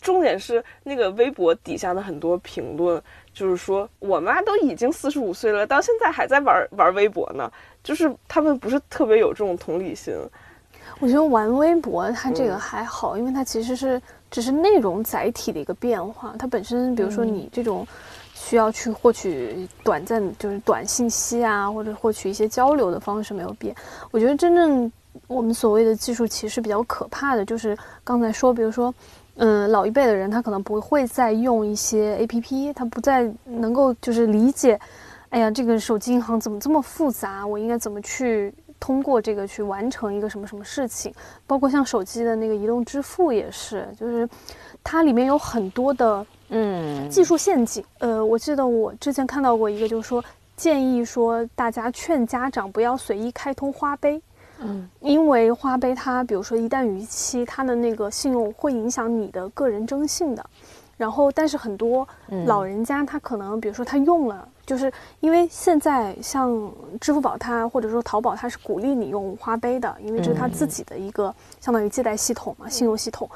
[0.00, 3.02] 重点是那个微博底下的很多评论。
[3.32, 7.50] 就是说，我妈都已经四十五岁了，到现在还在玩玩微博呢。
[7.84, 10.14] 就是他们不是特别有这种同理心。
[11.00, 16.34] 我觉得玩微博它这个还好，因为它其实是只是内容载体的一个变化。
[16.38, 17.86] 它本身，比如说你这种
[18.32, 23.74] 需要去获取短暂就是短信息啊，或者获取一些交流的方式没有变。
[24.10, 24.90] 我觉得真正
[25.26, 28.92] 我们所谓的技术歧视比较可怕的就是刚才说，比如说。
[29.38, 34.80] 嗯，老一辈的人他可能不会再用一些 A P P，他不再能够就是理解，
[35.28, 37.46] 哎呀，这个手机银行怎么这么复杂？
[37.46, 38.50] 我应该怎么去
[38.80, 41.12] 通过这个去完成一个什么什么事情？
[41.46, 44.26] 包括像手机的那个移动支付也是，就是
[44.82, 47.84] 它里面有很多的嗯技术陷阱。
[47.98, 50.24] 呃，我记得我之前看到过一个，就是说
[50.56, 54.18] 建议说大家劝家长不要随意开通花呗。
[54.60, 60.44] 嗯，因为花呗它，比如说一旦逾期，它的那个信用会影响你的个人征信的。
[60.96, 62.08] 然后，但是很多
[62.46, 64.90] 老人家他可能，比如说他用了，就是
[65.20, 73.28] 因为现在像支付宝它或者说淘宝它是鼓励你用花呗的，因为这是他自己的一个相当于借贷系统嘛，信用系统。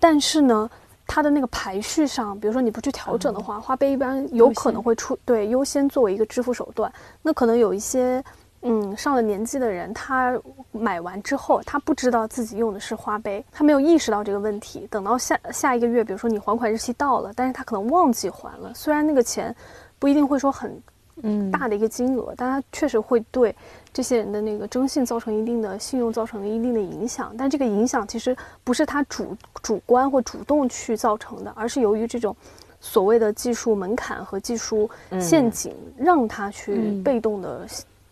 [0.00, 0.70] 但是呢，
[1.06, 6.90] 它的那个排序上，比如说你不去调整的话，花呗一般有可能会出对优先作为一个支付手段。
[7.20, 8.24] 那可能有一些。
[8.62, 10.36] 嗯，上了年纪的人，他
[10.72, 14.84] 买完之后，他不知道自己用的是花呗，他没有意识到这个问题。
[14.90, 18.72] 等到下下一个月，比如说你还款日期到了，但是他可能忘记还了。
[18.74, 19.54] 虽然那个钱
[19.98, 20.76] 不一定会说很
[21.22, 23.54] 嗯大的一个金额，但他确实会对
[23.92, 27.32] 这些人的那个征信造成一定的信用造成一定的影响。
[27.38, 32.34] 但这个影响其实不是他主主观或主动去造成的，而是由于这种
[32.80, 34.90] 所谓的技术门槛和技术
[35.20, 37.64] 陷阱，让他去被动的。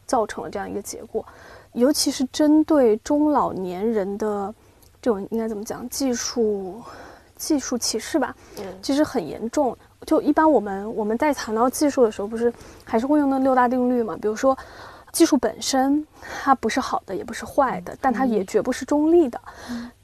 [0.07, 1.25] 造成了这样一个结果，
[1.73, 4.55] 尤其是针对中老年人的
[5.03, 6.81] 这种应该怎么讲技术
[7.37, 8.35] 技术歧视吧？
[8.59, 9.77] 嗯，其实很严重。
[10.07, 12.53] 就一般我们我们在谈到技术的时候，不是
[12.85, 14.16] 还是会用那六大定律嘛？
[14.21, 14.57] 比如说，
[15.12, 19.40] 技术本身它不是好的，也不是坏的，但它也绝不是中立的。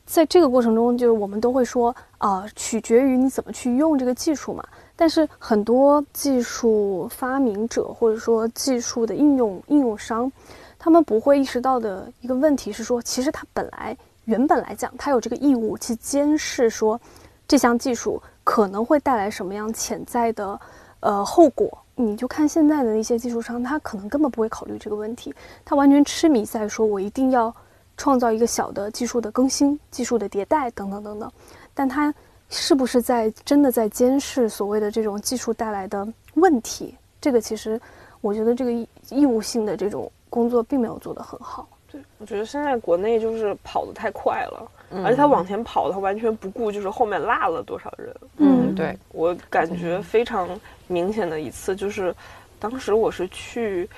[0.05, 4.65] 在这个过程中，就是我们都会说啊，取决于你怎么去用这个技术嘛。
[4.95, 10.31] 但是很多技术发明者或者说技术的应用应用商，
[10.79, 17.01] 他们不会意识到的一个问题是说，其实他本来原本来讲，他有这个义务去监视说
[17.49, 20.61] 这项技术可能会带来什么样潜在的
[21.01, 21.79] 呃后果。
[21.95, 27.55] 你就看现在的那些技术商，他可能根本不会考虑这个问题，他完全痴迷在说我一定要。
[27.99, 31.31] 创造一个小的技术的更新、技术的迭代等等等等，
[31.75, 32.13] 但他
[32.53, 36.95] 是不是在真的在监视所谓的这种技术带来的问题？
[37.19, 37.81] 这个其实
[38.21, 38.71] 我觉得这个
[39.09, 41.67] 义务性的这种工作并没有做得很好。
[41.91, 44.71] 对，我觉得现在国内就是跑得太快了，
[45.05, 48.15] 而且他往前跑，他完全不顾就是后面落了多少人。
[48.37, 50.49] 嗯，对我感觉非常
[50.89, 52.15] 明显的一次就是，
[52.59, 53.89] 当时我是去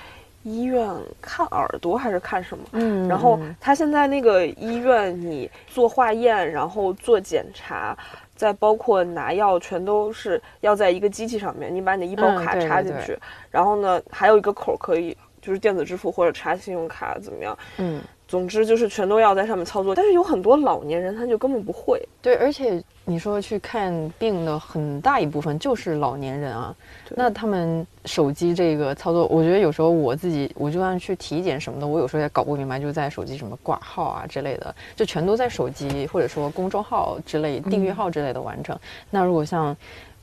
[0.43, 0.89] 医院
[1.21, 7.97] 看耳朵还是看什么，嗯，然后他现在那个医院，你做化验，然后做检查，
[8.35, 13.17] 再包括拿药，全都是要在一个机器上面，你把你的医保卡插进去，
[13.49, 15.17] 然后呢，还有一个口可以。
[15.41, 17.55] 就是电子支付或者插信用卡怎么样？
[17.77, 19.93] 嗯，总之就是全都要在上面操作。
[19.93, 22.01] 但是有很多老年人他就根本不会。
[22.21, 26.75] 对，而且你说去看病的很大一部分就是老年人啊，
[27.09, 38.77] 那他们手机这个操作，我觉得有时候我自己，我就算去体检什么的，我有时候也搞不明白，就在手机什么挂号啊之类的，就全都在手机或者说公众号之类、订阅号之类的完成。
[39.09, 39.75] 那如果像。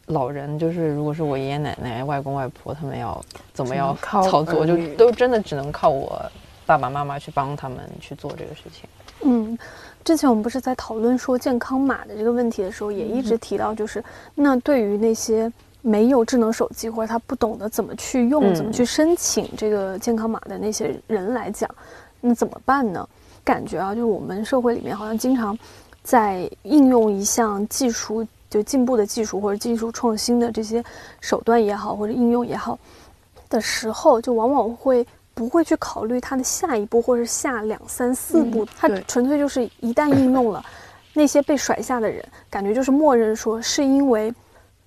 [0.07, 3.19] 老人就是，如果是我爷爷奶奶、外公外婆，他们要
[3.55, 6.21] 怎么样操作，就都真的只能靠我
[6.73, 8.89] 爸爸妈妈去帮他们去做这个事情。
[9.21, 9.59] 嗯，
[10.03, 14.03] 之前我们不是在讨论说健康码的这个问题的时候，也一直提到，就是
[14.35, 21.69] 那对于那些没有智能手机或者他不懂得怎么去用、怎么去申请这个健康码的那些人来讲，
[22.23, 23.07] 那怎么办呢？
[23.45, 25.59] 感觉啊，就是我们社会里面好像经常
[26.03, 28.27] 在应用一项技术。
[28.49, 30.85] 就进步的技术或者技术创新的这些
[31.23, 32.79] 手段也好，或者应用也好
[33.49, 40.65] 的时候，就往往会不会去考虑它的下一步，或者下两三四步，它纯粹就是一旦应用了，
[41.15, 44.33] 那些被甩下的人，感觉就是默认说是因为。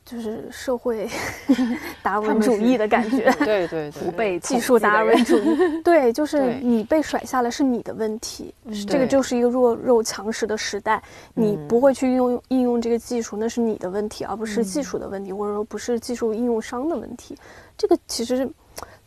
[0.06, 1.10] 就是社会
[2.04, 8.54] 达尔文主义的感觉，对对对，不被技术达尔文主义， 对，就是你被甩下了是你的问题，
[8.88, 11.02] 这个就是一个弱肉强食的时代，
[11.34, 17.36] 你不会去用应用这个技术，那是你的问题，而不是技术的问题，或者说不是技术应用商的问题。
[17.76, 18.48] 这个其实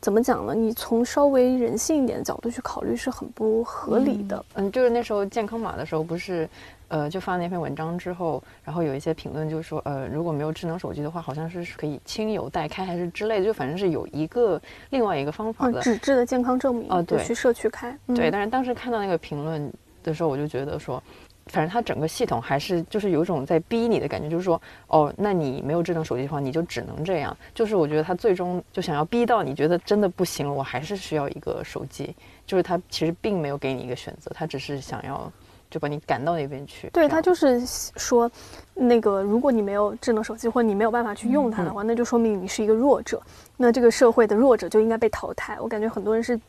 [0.00, 0.54] 怎么讲呢？
[0.54, 4.44] 你从稍微人性一点的角度去考虑是很不合理的。
[4.54, 6.48] 嗯，就是那时候健康码的时候不是。
[6.90, 14.58] 呃，就发那篇文章之后，然后有一些评论就说，呃，如果没有智能手机的话，好像是可以亲友代开还是之类的，就反正是有一个
[14.88, 18.30] 另外一个方法的纸质的健康证明，呃，对，去社区开，对。
[18.30, 19.70] 但是当时看到那个评论
[20.02, 21.02] 的时候，我就觉得说，
[21.48, 27.36] 反正它整个系统还是就是有一种在逼你的感觉，就是说，哦，那你没有智能手机的话，你就只能这样。
[27.54, 32.14] 就是我觉得它最终就想要逼到你觉得真的不行了，我还是需要一个手机。
[32.46, 35.30] 就是它其实并没有给你一个选择，它只是想要。
[35.70, 36.88] 就把你赶到那边去。
[36.94, 38.30] 对它就是说，
[38.72, 43.20] 那个如果你没有智能手机，或者你没有办法去用它的话，那就说明你是一个弱者。
[43.54, 45.58] 那这个社会的弱者就应该被淘汰。
[45.60, 46.40] 我感觉很多人是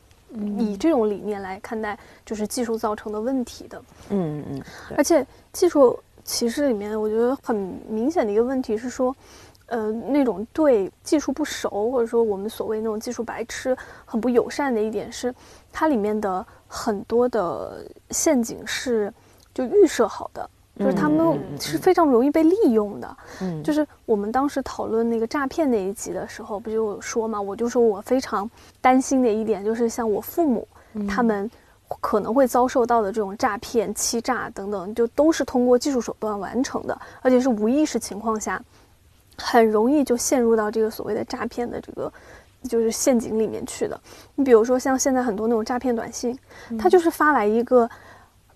[0.58, 3.82] 以这种理念来看待，就是技术造成的问题的。
[4.10, 4.62] 嗯嗯。
[4.96, 7.56] 而且技术歧视里面，我觉得很
[7.88, 9.14] 明显的一个问题是说，
[9.66, 15.34] 呃，那种对技术不熟，或者说我们所谓那种技术白痴，很不友善的一点是，
[15.72, 16.46] 它里面的。
[16.72, 19.12] 很多的陷阱是
[19.52, 20.48] 就预设好的，
[20.80, 23.16] 就是他们是非常容易被利用的。
[23.40, 27.40] 嗯，就是我们当时讨论那个诈骗那一集的时候，不就有说嘛？
[27.40, 30.66] 我就说我非常担心的一点就是，像我父母
[31.06, 31.48] 他们
[32.00, 38.60] 可能会遭受到的这种诈骗、欺诈等等，就都是通过技术手段完成的，而且是无意识情况下，
[39.36, 42.12] 很容易就陷入到这个所谓的诈骗的这个。
[42.68, 43.98] 就是陷阱里面去的。
[44.34, 46.38] 你比如说，像现在很多那种诈骗短信，
[46.78, 47.88] 它就是发来一个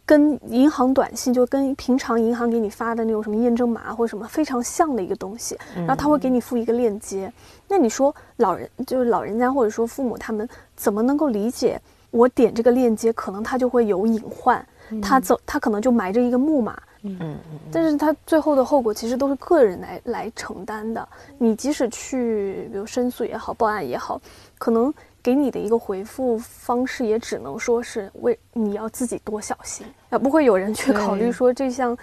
[0.07, 7.33] 跟银行短信，就跟平常银行给你发的那种什么验证码或者什么非常像的一个东西，然后他会给你附一个链接。
[7.69, 14.64] 那你说老人就是老人家或者说父母他们怎么能够理解我点这个链接，可能他就会有隐患，
[15.01, 16.81] 他走他可能就埋着一个木马。
[17.07, 17.38] 嗯嗯，
[17.71, 21.07] 但是他最后的后果其实都是个人来来承担的。
[21.37, 24.19] 你即使去，比如申诉也好，报案也好，
[24.57, 24.93] 可能
[25.25, 31.97] 给你的一个回复方式也只能说是为你要自己多小心，啊，不会有人去考虑说这项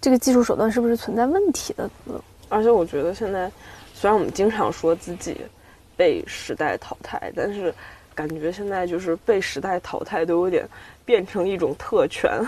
[0.00, 1.88] 这个技术手段是不是存在问题的。
[2.48, 3.48] 而且我觉得现在，
[3.94, 5.36] 虽然我们经常说自己
[5.96, 7.72] 被时代淘汰，但是
[8.12, 10.68] 感觉现在就是被时代淘汰都有点
[11.04, 12.44] 变成一种特权。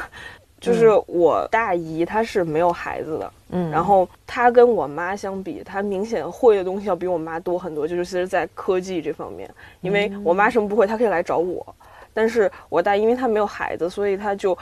[0.61, 9.48] 就是我大姨，她是没有孩子的，嗯，然后她跟我妈相比，她明显会的东西要比我妈多很多，就是其实，在科技这方面，
[9.80, 11.74] 因为我妈什么不会，她可以来找我，
[12.12, 14.56] 但是我大，因为她没有孩子，所以她就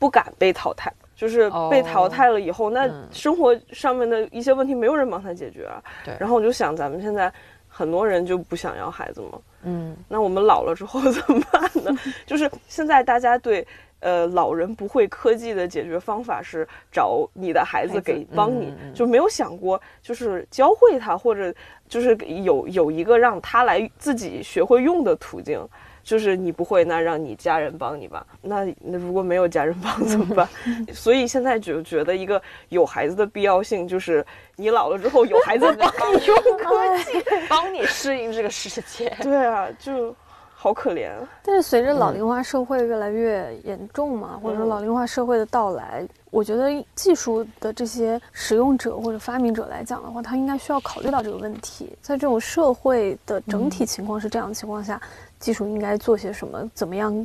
[0.00, 7.32] 不敢被淘汰，就是被淘汰了以后，那生活上面的一些问题没有人帮她解决啊，对，然后我就想，咱们现在
[7.68, 11.96] 很多人就不想要孩子嘛，嗯，那我们老了之后怎么办呢？
[12.26, 13.64] 就是现在大家对。
[14.00, 21.52] 呃，老人不会科技的解决方法是找你的孩子给帮你，就没有想过就是教会他，或者
[21.88, 25.66] 就是有有一个让他来自己学会用的途径。
[26.06, 28.24] 就是你不会，那让你家人帮你吧。
[28.40, 30.48] 那那如果没有家人帮怎么办？
[30.94, 34.24] 所以现在就觉得一个有孩子的必要性，就是
[34.54, 35.64] 你老了之后有孩子
[35.98, 37.20] 帮你用科技，
[37.50, 39.12] 帮你适应这个世界。
[39.20, 40.14] 对啊，就。
[40.58, 41.12] 好可怜，
[41.44, 51.96] 但是随着老龄化社会越来越严重嘛，或者说老龄化社会的到来，我觉得技术的这些使用者或者发明者来讲的话，他应该需要考虑到这个问题。
[52.00, 55.00] 在这种社会的整体情况是这样的情况下，
[55.38, 56.68] 技术应该做些什么？
[56.74, 57.24] 怎么样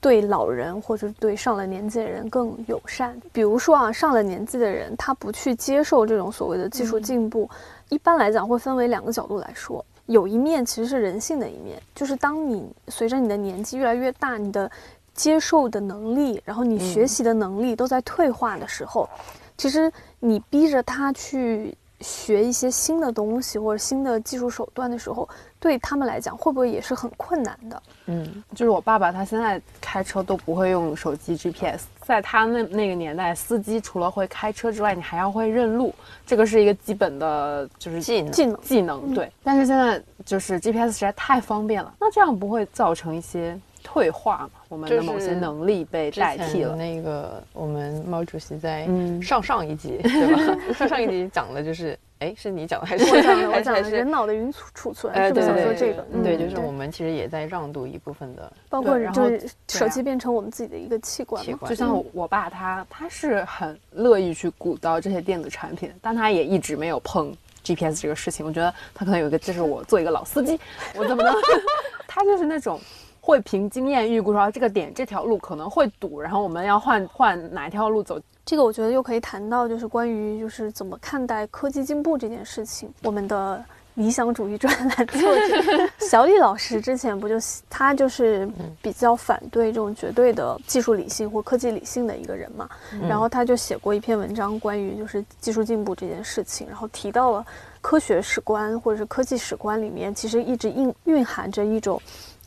[0.00, 3.18] 对老人或者对上了年纪的人更友善？
[3.32, 7.48] 比如说啊，上了年纪的人他不去接受这种所谓的技术进步，
[7.88, 9.82] 一般来讲会分为两个角度来说。
[10.06, 14.70] 有一面其实是人性的一面，就是当你随着你的年纪越来越大，你的
[15.14, 19.08] 接受的能力，然后你学习的能力都在退化的时候，
[19.56, 19.90] 其实
[20.20, 21.74] 你逼着他去
[22.04, 25.26] 学一些新的东西或者新的技术手段的时候，
[25.58, 27.82] 对他们来讲会不会也是很困难的？
[28.06, 31.84] 嗯，就是我爸爸他现在开车都不会用手机 GPS。
[32.02, 35.94] 在他那那个年代，司机除了会开车之外，你还要会认路，
[36.26, 39.14] 这个是一个基本的，就是技能技能技能。
[39.14, 44.50] 对，但是现在就是 GPS 实在太方便了，那这样不会造成一些退化嘛？
[44.68, 46.74] 我们的某些能力被代替了。
[46.74, 48.88] 那个我们毛主席在
[49.22, 50.72] 上上一集 对吧？
[50.74, 51.96] 上上一集讲的就是。
[52.20, 53.50] 哎，是你讲的还是我讲的？
[53.50, 56.06] 我讲的人脑的云储储存，是不是想说这个？
[56.22, 61.44] 对，就是我们其实也在让渡一部分的，包括就是手机变成我们自己的一个器官。
[61.44, 68.46] 就像我爸他他是很乐意去鼓捣这些电子产品，但他也一直没有碰 GPS 这个事情。
[68.46, 70.58] 我觉得他可能有一个，就是我做一个老司机，
[70.94, 71.34] 我怎么能？
[72.06, 72.80] 他就是那种
[73.24, 78.20] 会凭经验预估说这个点这条路可能会堵，然后我们要换换哪一条路走。
[78.44, 82.92] 这个我觉得又可以谈到，就是关于就是怎么看待科技进步这件事情。
[83.02, 83.64] 我们的
[83.94, 87.36] 理想主义专栏作者小李老师之前不就
[87.70, 88.46] 他就是
[88.82, 92.68] 比较反对这种绝对的技术理性或科技理性的一个人嘛？
[93.08, 97.46] 然后他就写过一篇文章，关于就是技术进步这件事情，然后提到了
[97.80, 101.98] 科学史观或者是科技史观里面，其实一直蕴蕴含着一种，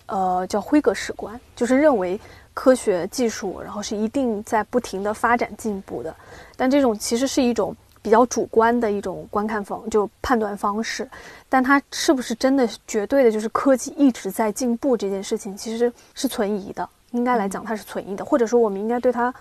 [0.07, 2.19] 呃，叫辉格史观，就是认为。
[2.59, 6.11] 科学技术，然后是一定在不停的发展进步的，
[6.55, 11.07] 但这种其实是一种比较主观的一种观看方，就判断方式。
[11.47, 16.89] 但它是不是真的绝对的，就是科技一直在进步这件事情，其实是存疑的。
[17.11, 19.31] 应该来讲，它是存疑的，或者说我们应该对它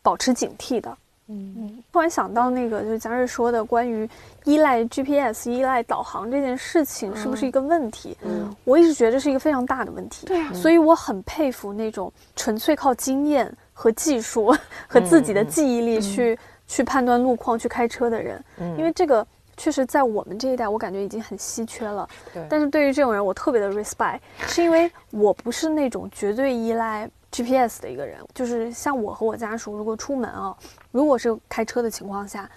[0.00, 0.96] 保持警惕的。
[1.28, 4.08] 嗯嗯，突然想到那个，就是佳瑞说的关于
[4.44, 8.16] 依赖 GPS、依赖导航这件事情，是不是一个问题？
[8.22, 10.26] 嗯，我一直觉得是一个非常大的问题。
[10.26, 14.54] 对啊，所以我很佩服那种纯粹靠经验和技术
[14.88, 18.44] 和自己的记忆力去去判断路况、去开车的人。
[18.58, 22.06] 嗯，因为这个确实在我们这一代，我感觉已经很稀缺了。
[22.34, 24.18] 对，但是对于这种人，我特别的 respect，
[24.48, 27.08] 是因为我不是那种绝对依赖。
[27.32, 30.54] GPS 的一个人，就是像我和我家属，如果出门啊，
[30.90, 32.48] 如果是开车的情况下，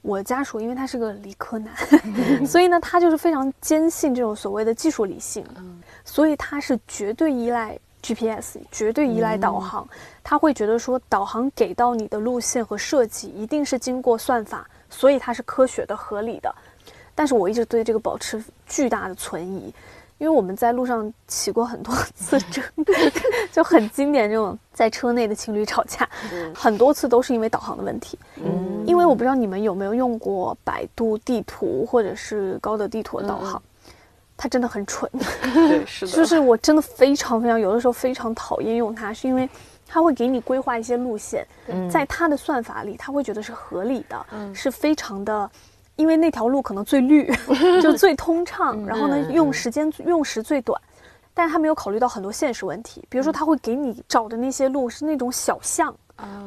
[0.00, 1.74] 我家属因为他是个理科男，
[2.46, 5.46] 所以呢，他就是非常坚信这种所谓的技术理性，
[6.04, 9.86] 所以他是绝对依赖 GPS，绝对依赖导航，
[10.22, 16.54] 他会觉得说导航给到你的路线和设计一定是经过算法，所以它是科学的、合理的。
[17.14, 19.72] 但是我一直对这个保持巨大的存疑。
[20.18, 22.62] 因为我们在路上起过很多次争，
[23.52, 26.08] 就很经典这种在车内的情侣吵架，
[26.54, 28.18] 很多次都是因为导航的问题。
[28.36, 33.60] 嗯，因为我不知道你们有没有用过百度地图或者是高德地图的导航，
[34.36, 35.10] 它真的很蠢。
[35.52, 36.12] 对， 是的。
[36.12, 39.48] 就是我真的非常非常有的时候非常讨厌用它，是因为
[39.86, 41.46] 它会给你规划一些路线，
[41.90, 45.50] 在它的算法里，它会觉得是合理的，是非常的。
[45.96, 47.30] 因为那条路可能最绿，
[47.80, 50.80] 就最通畅，然后呢，用时间用时最短，
[51.32, 55.94] 但是他没有考虑到很多现实问题，比如说他会给你找的那些路是那种小巷，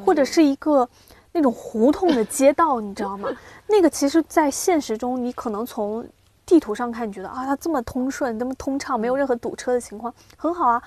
[0.04, 0.88] 或者是一个
[1.32, 3.28] 那种胡同的街道， 你知道吗？
[3.66, 6.06] 那个其实，在现实中，你可能从
[6.44, 10.82] 地图上看，你觉得啊，它这么通顺，这么通畅，没有任何堵车的情况，很好啊。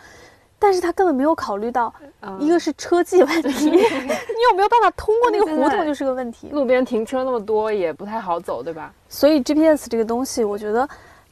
[0.64, 1.92] 但是他根本没有考虑到，
[2.38, 6.50] 一个是车技问题， 你有没有办法通过那个胡同就是个问题。
[6.52, 8.94] 路边停车那么多也不太好走，对吧？
[9.10, 10.88] 所以 GPS 这个东西，我觉得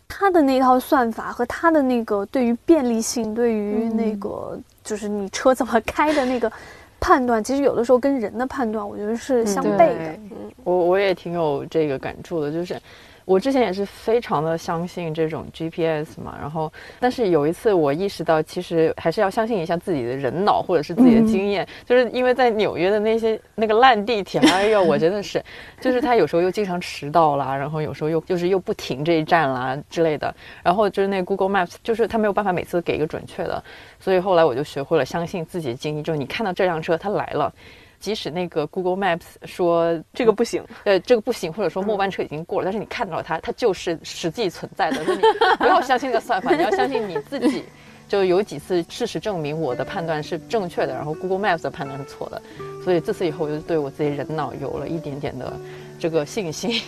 [0.08, 6.52] 它的那套算法和它的那个对于便利性、对于那个就是你车怎么开的那个
[7.00, 10.12] 判断，其实有的时候跟人的判断，我觉得是相悖的。
[10.32, 12.82] 嗯，我我也挺有这个感触的，就是。
[13.30, 25.40] 我之前也是非常的相信这种 GPS 嘛，然后但是有一次我意识到，其实还是要相信一下自己的人脑或者是自己的经验，就是因为在纽约的那些那个烂地铁，哎呦，我真的是，
[25.80, 33.64] 就是他有时候又经常迟到啦，然后有时候又就是又不停这一站啦之类的，然后就是那 Google Maps，就是他没有办法每次给一个准确的，
[34.00, 37.54] 所以后来我就学会了相信自己的经历，就是你看到这辆车它来了。
[38.00, 45.04] 即使那个 Google Maps 说这个不行，呃，这个不行，或者说末班车已经过了，但是你看到了它，它就是实际存在的。
[45.14, 45.22] 你
[45.58, 47.64] 不要相信那个算法，你要相信你自己。
[48.08, 52.42] 就有几次事实证明我的判断是正确的，然后 Google Maps 的判断是错的。
[52.84, 55.54] 所以自此以后，我就对我自己人脑有了一点点的
[56.00, 56.82] 这个信心。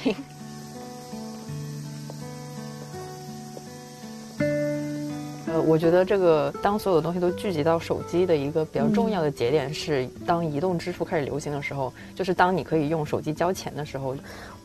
[5.62, 14.16] 呃，我觉得这个当所有的东西都聚集到手机的一个比较重要的节点是，当移动支付开始流行的时候，就是当你可以用手机交钱的时候。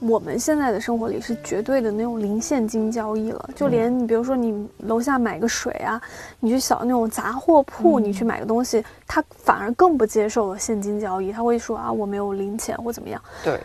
[0.00, 6.00] 我们现在的生活里是绝对的那种零现金交易了，就连你比如说你楼下买个水啊，
[6.40, 13.20] 你去小那种杂货铺，你去买个东西，他反而更不接受现金交易，他会说啊我没有零钱或怎么样。
[13.44, 13.58] 对。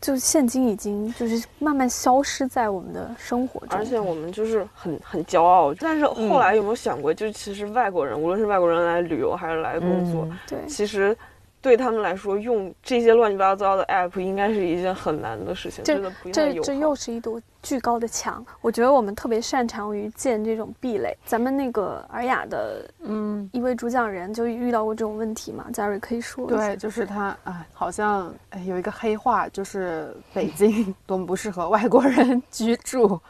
[0.00, 5.74] 就现金已经就是慢慢消失在我们的生活中，而且我们就是很很骄傲。
[5.74, 11.16] 但是后来有没有想过，就其实外国人，无论是外国人来旅游还是来工作，对，其实。
[11.62, 15.84] 对他们来说，用这些乱七八糟的 app 应该是一件很难的事情。
[15.84, 16.00] 这
[16.32, 18.44] 这这又是一堵巨高的墙。
[18.60, 21.16] 我觉得我们特别擅长于建这种壁垒。
[21.24, 25.66] 咱们那个尔雅的嗯一位主讲人就遇到过这种问题嘛？
[25.72, 26.46] 嘉瑞可以说。
[26.46, 28.32] 对，就是他啊，好像
[28.64, 33.20] 有一个黑话，就是北京 多么不适合外国人居住。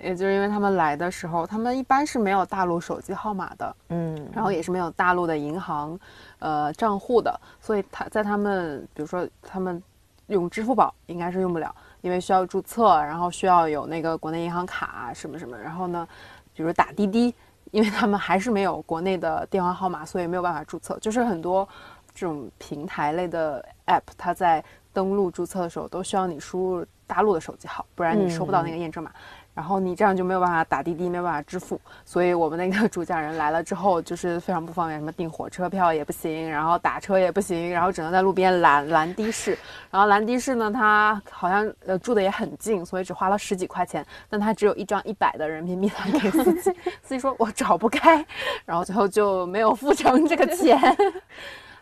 [0.00, 5.98] 也就是因为他们来的时候，他们一般是没有大陆手机号码的，嗯，然后也是没有大陆的银行，
[6.38, 9.82] 呃，账户的，所以他在他们，比如说他们
[10.28, 16.06] 用支付宝应该是用不了，因为需要注册，然后需要有那个国内银行卡什么什么，然后呢，
[16.54, 17.34] 比如打滴滴，
[17.70, 20.98] 因为他们还是没有国内的电话号码，所以没有办法注册。
[21.00, 21.68] 就是很多
[22.14, 29.10] 这种平台类的 app，它在登录注册的时候都需要你输入大陆的手机号，不然你收不到那个验证码。
[29.58, 39.58] 然后你这样就没有办法打滴滴，没有办法支付，所以我们那个主讲人来了之后，就是非常不方便，什么订火车票也不行，然后打车也不行，然后只能在路边拦拦的士。
[39.90, 45.90] 然后拦的士呢，他好像呃住的也很近，所以只花了十几块钱，但他只有一张一百的人民币
[46.20, 46.70] 给司机，
[47.02, 48.24] 司机说我找不开，
[48.64, 50.78] 然后最后就没有付成这个钱。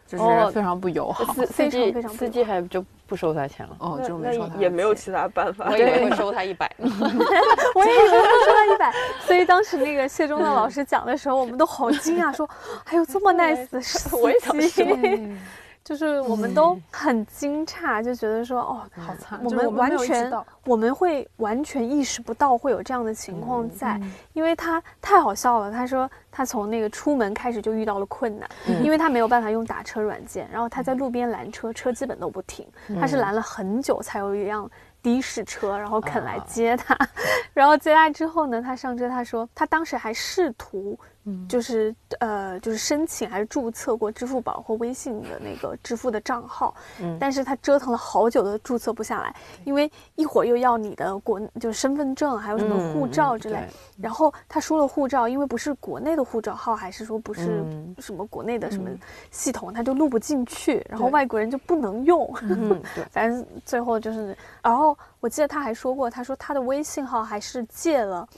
[0.06, 6.86] 就是非常不友好， 司司机司机还就不收他钱了，哦，就没收他，也没有其他办法，我以为会收他一百， 我
[7.84, 8.92] 也以为会收他一百，
[9.26, 12.48] 所以当时那个谢忠的老师讲的时候，我们都好惊讶，说
[12.84, 14.08] 还有这么 nice 的司
[14.70, 15.36] 机。
[15.86, 20.32] 就是我们都很惊诧，就觉得说哦，好惨，我们完全
[20.64, 24.00] 我们会完全意识不到会有这样的情况在，
[24.32, 25.70] 因为他太好笑了。
[25.70, 28.50] 他说他从那个出门开始就遇到了困难，
[28.82, 32.66] 因为他没有办法用打车软件，然后他在路边拦车，车基本都不停，
[33.00, 34.68] 他是拦了很久才有一辆
[35.04, 36.98] 的士车，然后肯来接他，
[37.54, 40.98] 然后接他之后呢，他上车，他说他当时还试图。
[41.48, 53.58] 就是呃，就是申请还是注册过支付宝或微信的那个支付的账号，嗯，但是他折腾了好久都注册不下来，因为一会儿又要你的国就是身份证，还有什么护照之类，
[54.00, 57.64] 然后他输了护照，因为不是国内的护照号，还是说不是
[57.98, 58.88] 什么国内的什么
[59.30, 62.32] 系统，他就录不进去，然后外国人就不能用，
[63.10, 68.28] 反正最后就是，然后我记得他还说过，他说他的微信号还是借了。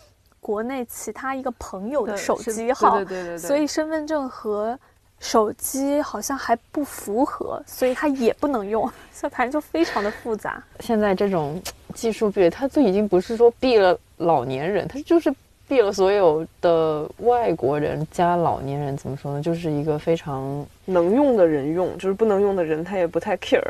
[0.48, 4.78] 国内其他一个朋友的手机号，对对对，所以身份证和
[5.20, 10.62] 手机好像还不符合，所以他也不能用， 所以反正就非常的复杂。
[10.80, 11.60] 现在这种
[11.92, 15.30] 技术壁垒，它就已经不是说避了老年人，它就是。
[15.68, 19.42] 避了所有的外国人加老年人，怎么说呢？
[19.42, 23.62] 就是一个非常能用的人用，就是不能用的人他也不太 care。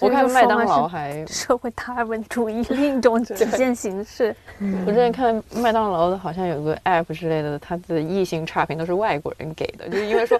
[0.00, 4.36] 我看麦当劳还社会达尔文主义另一种体现形式。
[4.84, 10.38] 我之前看麦当劳的好像有个 app 之类的，它的异性差评都是外国人给的， 就是因为说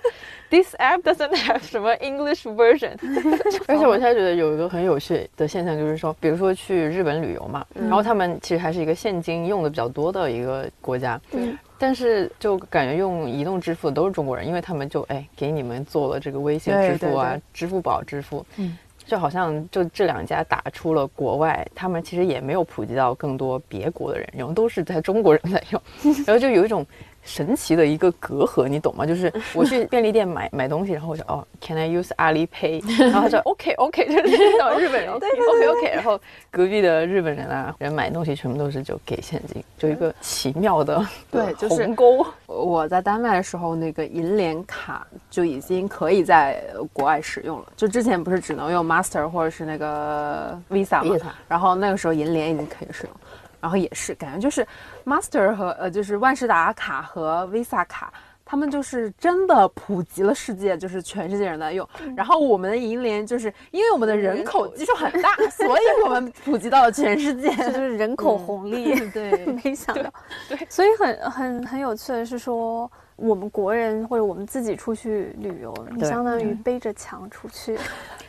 [0.51, 2.93] this app doesn't have 什么 English version。
[3.67, 11.19] 而且我现在觉得有一个很有趣的现象，就是说，比如说去日本旅游嘛，然后他们其实还是一个现金用的比较多的一个国家。
[11.31, 25.83] 对，但是就感觉用移动支付的都是中国人，因为他们就哎给你们做了这个微信支付啊、支付宝支付，嗯，就好像就这两家打出了国外，他们其实也没有普及到更多别国的人用，都是在中国人在用，
[26.27, 26.85] 然后就有一种
[27.27, 29.05] 神奇的一个隔阂，你懂吗？
[29.07, 32.83] 就是我去便利店买买东西，然后我说哦，Can I use Alipay？
[33.03, 36.19] 然后他说 OK OK，就是那种 日本人 OK OK，然后
[36.51, 42.25] 隔壁的日本人啊，人买东西全部都是就给现金，就一个奇妙的对鸿沟。
[42.47, 46.63] 我在丹麦的时候，那个银联卡就已经可以在
[46.93, 51.35] 国外使用了，就之前不是只能用 Master 或者是那个 Visa 吗？
[51.49, 53.13] 然后那个时候银联已经可以使用。
[53.61, 54.67] 然后也是感觉就是
[55.05, 58.13] Master 和呃就是万事达卡和 Visa 卡，
[58.45, 61.89] 他们就是真的普及了世界，就是全世界人在用。
[62.17, 68.95] 然后我们的银联就是因为我们的人口基数很大，所以我们普及到了全世界， 就是人口红利。
[69.11, 70.13] 对， 没想到。
[70.49, 77.77] 对，所以很很很有趣的是说，我们国人或者我们自己出去旅游，你相当于背着墙出去。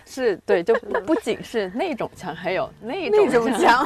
[0.05, 0.73] 是对，就
[1.05, 3.85] 不仅是那种墙，还有那种墙，